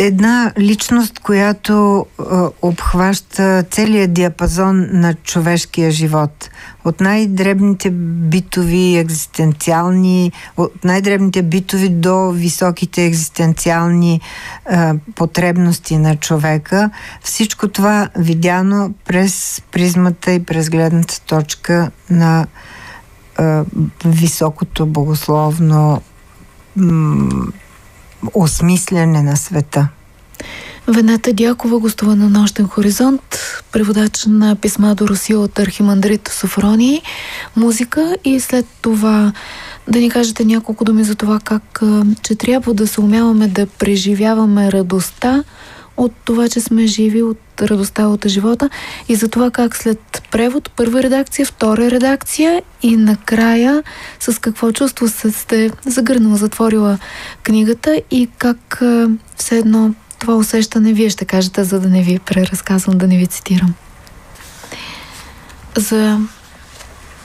една 0.01 0.53
личност, 0.59 1.19
която 1.19 2.07
а, 2.19 2.49
обхваща 2.63 3.65
целият 3.71 4.13
диапазон 4.13 4.89
на 4.93 5.15
човешкия 5.15 5.91
живот. 5.91 6.51
От 6.85 7.01
най-дребните 7.01 7.91
битови, 7.91 8.97
екзистенциални, 8.97 10.33
от 10.57 10.85
най-дребните 10.85 11.43
битови 11.43 11.89
до 11.89 12.31
високите 12.31 13.05
екзистенциални 13.05 14.21
а, 14.67 14.95
потребности 15.15 15.97
на 15.97 16.17
човека. 16.17 16.91
Всичко 17.23 17.69
това 17.69 18.09
видяно 18.17 18.95
през 19.07 19.63
призмата 19.73 20.33
и 20.33 20.45
през 20.45 20.71
гледната 20.71 21.21
точка 21.21 21.91
на 22.11 22.47
а, 23.37 23.65
високото 24.05 24.87
богословно 24.87 26.03
осмислене 28.35 29.23
на 29.23 29.37
света. 29.37 29.89
Венета 30.89 31.33
Дякова 31.33 31.79
гостува 31.79 32.17
на 32.17 32.29
Нощен 32.29 32.69
хоризонт, 32.69 33.39
преводач 33.73 34.25
на 34.27 34.57
писма 34.57 34.95
до 34.95 35.09
Русия 35.09 35.39
от 35.39 35.59
архимандрит 35.59 36.29
Софрони, 36.29 37.03
музика 37.57 38.17
и 38.25 38.41
след 38.41 38.67
това 38.83 39.33
да 39.89 39.99
ни 39.99 40.11
кажете 40.11 40.45
няколко 40.45 40.85
думи 40.85 41.05
за 41.05 41.15
това 41.15 41.41
как, 41.45 41.83
че 42.23 42.35
трябва 42.35 42.75
да 42.75 42.87
се 42.87 43.01
умяваме 43.01 43.49
да 43.49 43.67
преживяваме 43.67 44.73
радостта 44.73 45.45
от 46.01 46.13
това, 46.25 46.49
че 46.49 46.61
сме 46.61 46.87
живи, 46.87 47.23
от 47.23 47.39
радостта 47.63 48.07
от 48.07 48.29
живота 48.29 48.71
и 49.09 49.15
за 49.15 49.29
това 49.29 49.51
как 49.51 49.77
след 49.77 50.23
превод, 50.31 50.71
първа 50.77 51.03
редакция, 51.03 51.47
втора 51.47 51.91
редакция 51.91 52.63
и 52.83 52.97
накрая 52.97 53.83
с 54.21 54.41
какво 54.41 54.73
чувство 54.73 55.09
сте 55.09 55.71
загърнала, 55.87 56.37
затворила 56.37 56.99
книгата 57.43 58.03
и 58.11 58.29
как 58.39 58.83
все 59.37 59.59
едно 59.59 59.95
това 60.19 60.35
усещане 60.35 60.93
вие 60.93 61.11
ще 61.11 61.25
кажете, 61.25 61.65
за 61.65 61.81
да 61.81 61.89
не 61.89 62.03
ви 62.03 62.19
преразказвам, 62.19 62.99
да 62.99 63.07
не 63.07 63.17
ви 63.17 63.27
цитирам. 63.27 63.75
За 65.77 66.19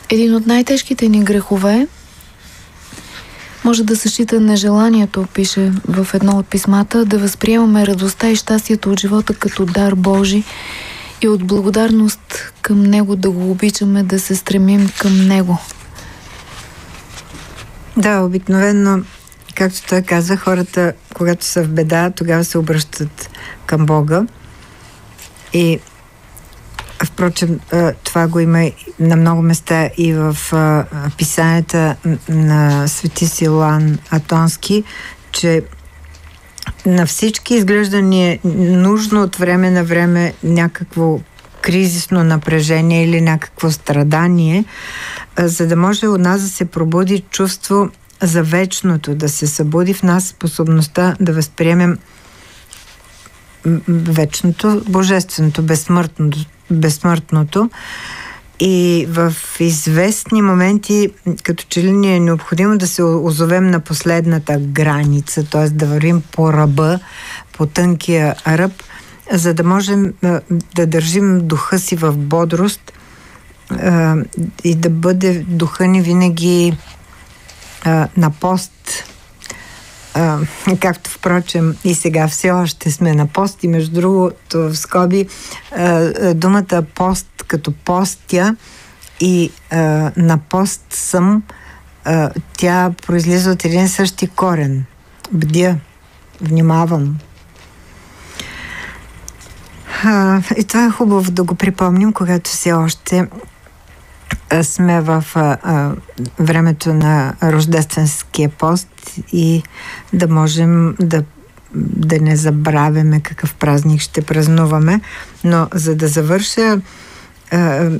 един 0.10 0.36
от 0.36 0.48
най-тежките 0.48 1.10
ни 1.10 1.24
грехове 1.24 1.88
може 3.66 3.84
да 3.84 3.96
се 3.96 4.10
счита 4.10 4.40
нежеланието, 4.40 5.28
пише 5.34 5.72
в 5.88 6.08
едно 6.14 6.38
от 6.38 6.48
писмата, 6.48 7.06
да 7.06 7.18
възприемаме 7.18 7.88
радостта 7.88 8.30
и 8.30 8.36
щастието 8.36 8.92
от 8.92 9.00
живота 9.00 9.34
като 9.34 9.66
дар 9.66 9.96
Божи 9.96 10.44
и 11.22 11.28
от 11.28 11.48
благодарност 11.48 12.54
към 12.62 12.84
Него 12.84 13.16
да 13.16 13.30
го 13.30 13.52
обичаме, 13.52 14.04
да 14.04 14.20
се 14.20 14.36
стремим 14.36 14.90
към 15.00 15.28
Него. 15.28 15.58
Да, 17.98 18.20
обикновено, 18.20 19.04
както 19.56 19.88
той 19.88 20.02
каза, 20.02 20.38
хората, 20.38 20.94
когато 21.14 21.46
са 21.46 21.64
в 21.64 21.68
беда, 21.68 22.12
тогава 22.16 22.44
се 22.44 22.58
обръщат 22.58 23.30
към 23.66 23.86
Бога. 23.86 24.26
И 25.54 25.80
Впрочем, 27.06 27.60
това 28.04 28.28
го 28.28 28.40
има 28.40 28.72
на 29.00 29.16
много 29.16 29.42
места 29.42 29.90
и 29.98 30.14
в 30.14 30.38
писанията 31.18 31.96
на 32.30 32.88
Свети 32.88 33.28
Силан 33.28 33.98
Атонски, 34.10 34.84
че 35.32 35.64
на 36.86 37.06
всички 37.06 37.56
изглежда 37.56 38.02
ни 38.02 38.32
е 38.32 38.40
нужно 38.44 39.22
от 39.22 39.36
време 39.36 39.72
на 39.72 39.84
време 39.84 40.34
някакво 40.44 41.20
кризисно 41.62 42.24
напрежение 42.24 43.04
или 43.04 43.22
някакво 43.22 43.72
страдание, 43.72 44.66
за 45.38 45.68
да 45.68 45.76
може 45.76 46.08
у 46.08 46.18
нас 46.18 46.42
да 46.42 46.50
се 46.50 46.66
пробуди 46.66 47.20
чувство 47.20 47.90
за 48.22 48.44
вечното, 48.44 49.16
да 49.16 49.30
се 49.30 49.48
събуди 49.48 49.94
в 49.94 50.04
нас 50.04 50.28
способността 50.28 51.16
да 51.20 51.34
възприемем 51.34 51.98
вечното, 53.88 54.84
божественото, 54.88 55.62
безсмъртното, 55.62 56.46
безсмъртното. 56.72 57.70
И 58.60 59.08
в 59.10 59.34
известни 59.60 60.42
моменти, 60.42 61.10
като 61.44 61.66
че 61.70 61.84
ли 61.84 61.92
ни 61.92 62.16
е 62.16 62.20
необходимо 62.20 62.78
да 62.78 62.88
се 62.88 63.04
озовем 63.04 63.68
на 63.68 63.80
последната 63.80 64.60
граница, 64.60 65.44
т.е. 65.44 65.70
да 65.70 65.86
вървим 65.86 66.24
по 66.32 66.54
ръба, 66.54 67.00
по 67.58 67.66
тънкия 67.66 68.36
ръб, 68.48 68.72
за 69.32 69.54
да 69.54 69.64
можем 69.64 70.14
да 70.76 70.88
държим 70.88 71.48
духа 71.48 71.80
си 71.80 71.96
в 71.96 72.18
бодрост 72.18 72.92
и 74.64 74.76
да 74.76 74.90
бъде 74.90 75.46
духа 75.48 75.88
ни 75.88 76.02
винаги 76.02 76.78
на 78.18 78.32
пост 78.40 78.72
а, 80.16 80.40
както 80.80 81.10
впрочем 81.10 81.76
и 81.84 81.96
сега 81.96 82.28
все 82.28 82.52
още 82.52 82.92
сме 82.92 83.14
на 83.14 83.28
пост 83.28 83.64
и 83.64 83.68
между 83.68 83.94
другото 83.94 84.58
в 84.58 84.76
скоби 84.76 85.28
а, 85.72 86.34
думата 86.34 86.84
пост 86.96 87.44
като 87.48 87.72
постя 87.72 88.56
и 89.20 89.52
а, 89.72 90.12
на 90.18 90.38
пост 90.38 90.86
съм 90.90 91.44
а, 92.06 92.30
тя 92.58 92.92
произлиза 93.08 93.52
от 93.52 93.66
един 93.66 93.90
същи 93.90 94.28
корен. 94.28 94.86
Бдя, 95.32 95.76
внимавам. 96.42 97.18
А, 100.04 100.42
и 100.58 100.64
това 100.64 100.86
е 100.86 100.90
хубаво 100.90 101.32
да 101.32 101.44
го 101.44 101.56
припомним, 101.56 102.14
когато 102.14 102.50
все 102.50 102.74
още 102.74 103.28
сме 104.64 105.02
в 105.02 105.24
а, 105.36 105.58
а, 105.64 105.92
времето 106.40 106.94
на 106.94 107.34
рождественския 107.44 108.50
пост 108.50 108.90
и 109.32 109.64
да 110.14 110.28
можем 110.28 110.96
да, 111.00 111.24
да 111.76 112.20
не 112.20 112.36
забравяме 112.36 113.20
какъв 113.20 113.56
празник 113.56 114.02
ще 114.02 114.22
празнуваме. 114.22 115.02
Но 115.44 115.68
за 115.74 115.96
да 115.96 116.08
завърша 116.08 116.82
а, 117.52 117.92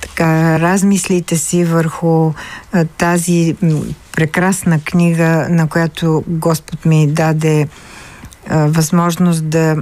така, 0.00 0.60
размислите 0.60 1.36
си 1.36 1.64
върху 1.64 2.32
а, 2.72 2.84
тази 2.84 3.56
прекрасна 4.12 4.80
книга, 4.80 5.46
на 5.50 5.68
която 5.68 6.24
Господ 6.28 6.84
ми 6.84 7.06
даде 7.06 7.68
а, 8.48 8.66
възможност 8.66 9.48
да, 9.48 9.76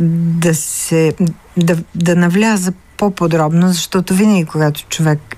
да 0.00 0.54
се 0.54 1.14
да, 1.56 1.76
да 1.94 2.16
навляза 2.16 2.72
по-подробно, 2.96 3.68
защото 3.68 4.14
винаги, 4.14 4.44
когато 4.44 4.84
човек 4.88 5.36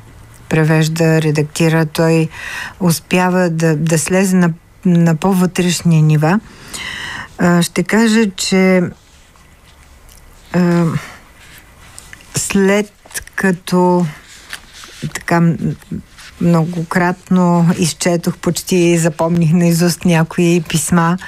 превежда, 0.49 1.22
редактира, 1.22 1.86
той 1.86 2.28
успява 2.80 3.51
да, 3.51 3.76
да 3.76 3.99
слезе 3.99 4.36
на, 4.36 4.53
на 4.84 5.16
по-вътрешни 5.16 6.03
нива. 6.03 6.40
А, 7.38 7.62
ще 7.62 7.82
кажа, 7.82 8.30
че 8.36 8.82
а, 10.53 10.84
след 12.36 12.92
като 13.34 14.07
така 15.14 15.55
многократно 16.40 17.70
изчетох, 17.78 18.36
почти 18.36 18.99
запомних 18.99 19.53
наизуст 19.53 20.05
някои 20.05 20.62
писма 20.68 21.18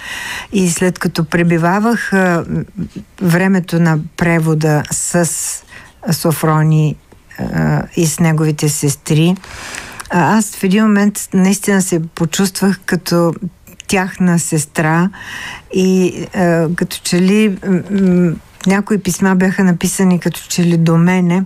и 0.52 0.70
след 0.70 0.98
като 0.98 1.24
пребивавах 1.24 2.12
времето 3.22 3.80
на 3.80 3.98
превода 4.16 4.82
с 4.90 5.28
Софрони 6.12 6.96
и 7.96 8.06
с 8.06 8.20
неговите 8.20 8.68
сестри. 8.68 9.36
Аз 10.10 10.56
в 10.56 10.64
един 10.64 10.84
момент 10.84 11.28
наистина 11.34 11.82
се 11.82 12.02
почувствах 12.14 12.80
като 12.86 13.34
тяхна 13.86 14.38
сестра 14.38 15.10
и 15.74 16.26
като 16.76 17.00
че 17.02 17.20
ли 17.20 17.58
някои 18.66 18.98
писма 18.98 19.36
бяха 19.36 19.64
написани 19.64 20.20
като 20.20 20.40
че 20.48 20.64
ли 20.64 20.76
до 20.76 20.98
мене 20.98 21.44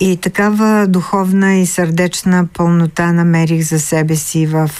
И 0.00 0.16
такава 0.16 0.86
духовна 0.86 1.54
и 1.54 1.66
сърдечна 1.66 2.46
пълнота 2.46 3.12
намерих 3.12 3.62
за 3.62 3.80
себе 3.80 4.16
си 4.16 4.46
в 4.46 4.70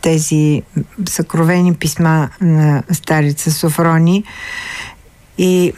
тези 0.00 0.62
съкровени 1.08 1.74
писма 1.74 2.28
на 2.40 2.82
старица 2.92 3.52
Софрони. 3.52 4.24
И 5.38 5.72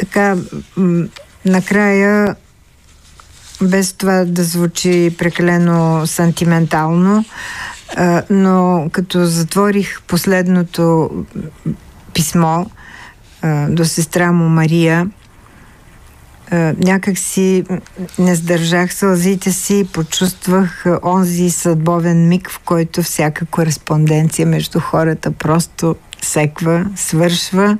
така, 0.00 0.36
накрая, 1.44 2.36
без 3.62 3.92
това 3.92 4.24
да 4.24 4.44
звучи 4.44 5.14
прекалено 5.18 6.06
сантиментално, 6.06 7.24
но 8.30 8.88
като 8.92 9.24
затворих 9.24 10.02
последното 10.02 11.10
писмо 12.14 12.66
до 13.68 13.84
сестра 13.84 14.32
му 14.32 14.48
Мария, 14.48 15.10
някак 16.76 17.18
си 17.18 17.64
не 18.18 18.34
сдържах 18.34 18.94
сълзите 18.94 19.52
си 19.52 19.78
и 19.78 19.84
почувствах 19.84 20.84
онзи 21.02 21.50
съдбовен 21.50 22.28
миг, 22.28 22.50
в 22.50 22.58
който 22.58 23.02
всяка 23.02 23.46
кореспонденция 23.46 24.46
между 24.46 24.80
хората 24.80 25.30
просто 25.30 25.96
секва, 26.22 26.86
свършва, 26.96 27.78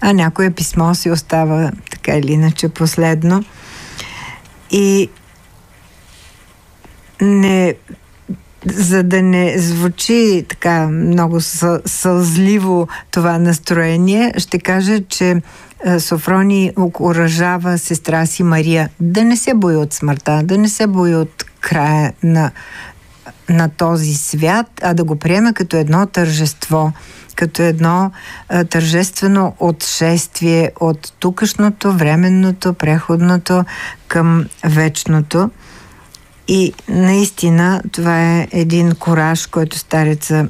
а 0.00 0.12
някое 0.12 0.50
писмо 0.50 0.94
си 0.94 1.10
остава 1.10 1.70
така 1.90 2.12
или 2.12 2.32
иначе 2.32 2.68
последно. 2.68 3.44
И 4.70 5.10
не, 7.20 7.74
за 8.66 9.02
да 9.02 9.22
не 9.22 9.58
звучи 9.58 10.44
така 10.48 10.88
много 10.88 11.40
сълзливо 11.86 12.88
това 13.10 13.38
настроение, 13.38 14.32
ще 14.38 14.58
кажа, 14.58 15.00
че 15.08 15.42
Софрони 15.98 16.72
окоръжава 16.76 17.78
сестра 17.78 18.26
си 18.26 18.42
Мария 18.42 18.88
да 19.00 19.24
не 19.24 19.36
се 19.36 19.54
бои 19.54 19.76
от 19.76 19.92
смъртта, 19.92 20.42
да 20.44 20.58
не 20.58 20.68
се 20.68 20.86
бои 20.86 21.14
от 21.14 21.44
края 21.60 22.12
на, 22.22 22.50
на 23.48 23.68
този 23.68 24.14
свят, 24.14 24.66
а 24.82 24.94
да 24.94 25.04
го 25.04 25.16
приеме 25.16 25.52
като 25.52 25.76
едно 25.76 26.06
тържество, 26.06 26.92
като 27.34 27.62
едно 27.62 28.10
а, 28.48 28.64
тържествено 28.64 29.56
отшествие 29.58 30.72
от 30.80 31.12
тукашното, 31.18 31.92
временното, 31.92 32.74
преходното 32.74 33.64
към 34.08 34.46
вечното. 34.64 35.50
И 36.48 36.72
наистина 36.88 37.82
това 37.92 38.22
е 38.22 38.48
един 38.52 38.94
кораж, 38.94 39.46
който 39.46 39.78
стареца 39.78 40.48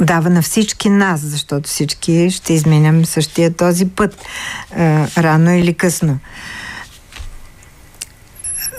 дава 0.00 0.30
на 0.30 0.42
всички 0.42 0.88
нас, 0.88 1.20
защото 1.20 1.68
всички 1.68 2.30
ще 2.30 2.52
изменям 2.52 3.04
същия 3.04 3.56
този 3.56 3.88
път, 3.88 4.24
а, 4.76 5.06
рано 5.18 5.50
или 5.50 5.74
късно. 5.74 6.18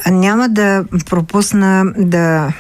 Няма 0.05 0.49
да 0.49 0.85
пропусна 1.05 1.85
да 1.97 2.53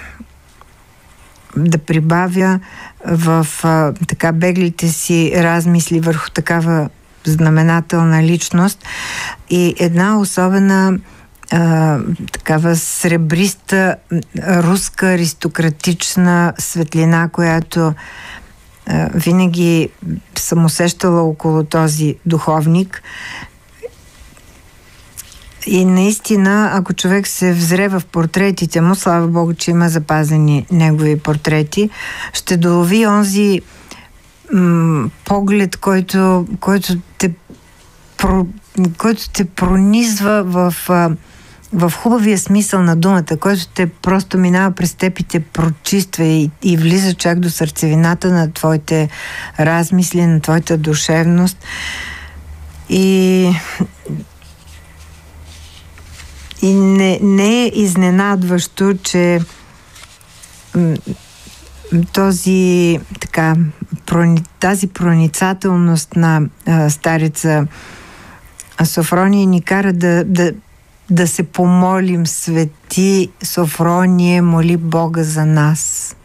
да 1.57 1.77
прибавя 1.77 2.59
в 3.07 3.47
а, 3.63 3.93
така 4.07 4.31
беглите 4.31 4.89
си 4.89 5.31
размисли 5.35 5.99
върху 5.99 6.29
такава 6.29 6.89
знаменателна 7.25 8.23
личност 8.23 8.85
и 9.49 9.75
една 9.79 10.19
особена 10.19 10.99
а, 11.51 11.99
такава 12.31 12.75
сребриста 12.75 13.95
руска 14.47 15.07
аристократична 15.07 16.53
светлина, 16.57 17.29
която 17.29 17.93
а, 18.87 19.09
винаги 19.13 19.89
съм 20.35 20.65
усещала 20.65 21.21
около 21.21 21.63
този 21.63 22.15
духовник. 22.25 23.03
И 25.69 25.85
наистина, 25.85 26.69
ако 26.73 26.93
човек 26.93 27.27
се 27.27 27.53
взре 27.53 27.87
в 27.87 28.01
портретите 28.11 28.81
му, 28.81 28.95
слава 28.95 29.27
Богу, 29.27 29.53
че 29.53 29.71
има 29.71 29.89
запазени 29.89 30.65
негови 30.71 31.19
портрети, 31.19 31.89
ще 32.33 32.57
долови 32.57 33.07
онзи 33.07 33.61
м- 34.53 35.09
поглед, 35.25 35.77
който, 35.77 36.47
който, 36.59 36.93
те, 37.17 37.33
про, 38.17 38.45
който 38.97 39.29
те 39.29 39.45
пронизва 39.45 40.43
в 40.43 40.73
в 41.73 41.93
хубавия 41.95 42.37
смисъл 42.37 42.81
на 42.81 42.95
думата, 42.95 43.37
който 43.39 43.67
те 43.67 43.87
просто 43.87 44.37
минава 44.37 44.71
през 44.71 44.93
теб 44.93 45.19
и 45.19 45.23
те 45.23 45.39
прочиства 45.39 46.23
и, 46.23 46.51
и 46.63 46.77
влиза 46.77 47.13
чак 47.13 47.39
до 47.39 47.49
сърцевината 47.49 48.31
на 48.31 48.51
твоите 48.51 49.09
размисли, 49.59 50.25
на 50.25 50.41
твоята 50.41 50.77
душевност. 50.77 51.57
И, 52.89 53.51
и 56.61 56.73
не, 56.73 57.19
не 57.21 57.63
е 57.63 57.71
изненадващо, 57.73 58.93
че 59.03 59.39
този, 62.13 62.99
така, 63.19 63.55
тази 64.59 64.87
проницателност 64.87 66.15
на 66.15 66.41
а, 66.65 66.89
старица 66.89 67.67
Софрония 68.85 69.47
ни 69.47 69.61
кара 69.61 69.93
да, 69.93 70.23
да, 70.23 70.51
да 71.09 71.27
се 71.27 71.43
помолим, 71.43 72.27
свети 72.27 73.31
Софрония, 73.43 74.43
моли 74.43 74.77
Бога 74.77 75.23
за 75.23 75.45
нас. 75.45 76.15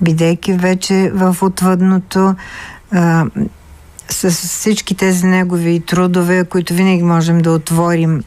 Бидейки 0.00 0.52
вече 0.52 1.10
в 1.14 1.36
отвъдното, 1.40 2.34
а, 2.92 3.26
с 4.10 4.30
всички 4.30 4.94
тези 4.94 5.26
негови 5.26 5.80
трудове, 5.80 6.44
които 6.44 6.74
винаги 6.74 7.02
можем 7.02 7.38
да 7.38 7.52
отворим 7.52 8.22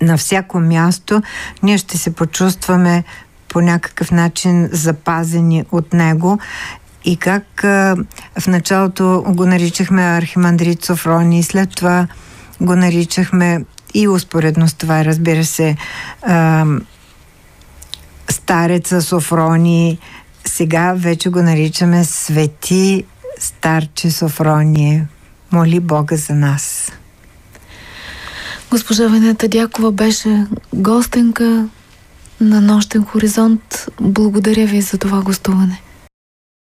на 0.00 0.16
всяко 0.16 0.58
място, 0.58 1.22
ние 1.62 1.78
ще 1.78 1.98
се 1.98 2.14
почувстваме 2.14 3.04
по 3.48 3.60
някакъв 3.60 4.10
начин 4.10 4.68
запазени 4.72 5.64
от 5.72 5.92
него 5.92 6.38
и 7.04 7.16
как 7.16 7.64
а, 7.64 7.96
в 8.40 8.46
началото 8.46 9.24
го 9.28 9.46
наричахме 9.46 10.02
Архимандрит 10.02 10.84
Софрони, 10.84 11.42
след 11.42 11.74
това 11.74 12.06
го 12.60 12.76
наричахме 12.76 13.64
и 13.94 14.08
успоредно 14.08 14.68
с 14.68 14.74
това, 14.74 15.04
разбира 15.04 15.44
се, 15.44 15.76
а, 16.22 16.66
стареца 18.30 19.02
Софрони. 19.02 19.98
Сега 20.44 20.94
вече 20.96 21.28
го 21.28 21.42
наричаме 21.42 22.04
Свети 22.04 23.04
Старче 23.38 24.10
Софроnie. 24.10 25.06
Моли 25.50 25.80
Бога 25.80 26.16
за 26.16 26.34
нас. 26.34 26.92
Госпожа 28.70 29.08
Венета 29.08 29.48
Дякова 29.48 29.92
беше 29.92 30.46
гостенка 30.74 31.68
на 32.40 32.60
Нощен 32.60 33.04
хоризонт. 33.04 33.88
Благодаря 34.00 34.66
ви 34.66 34.80
за 34.80 34.98
това 34.98 35.22
гостуване. 35.22 35.80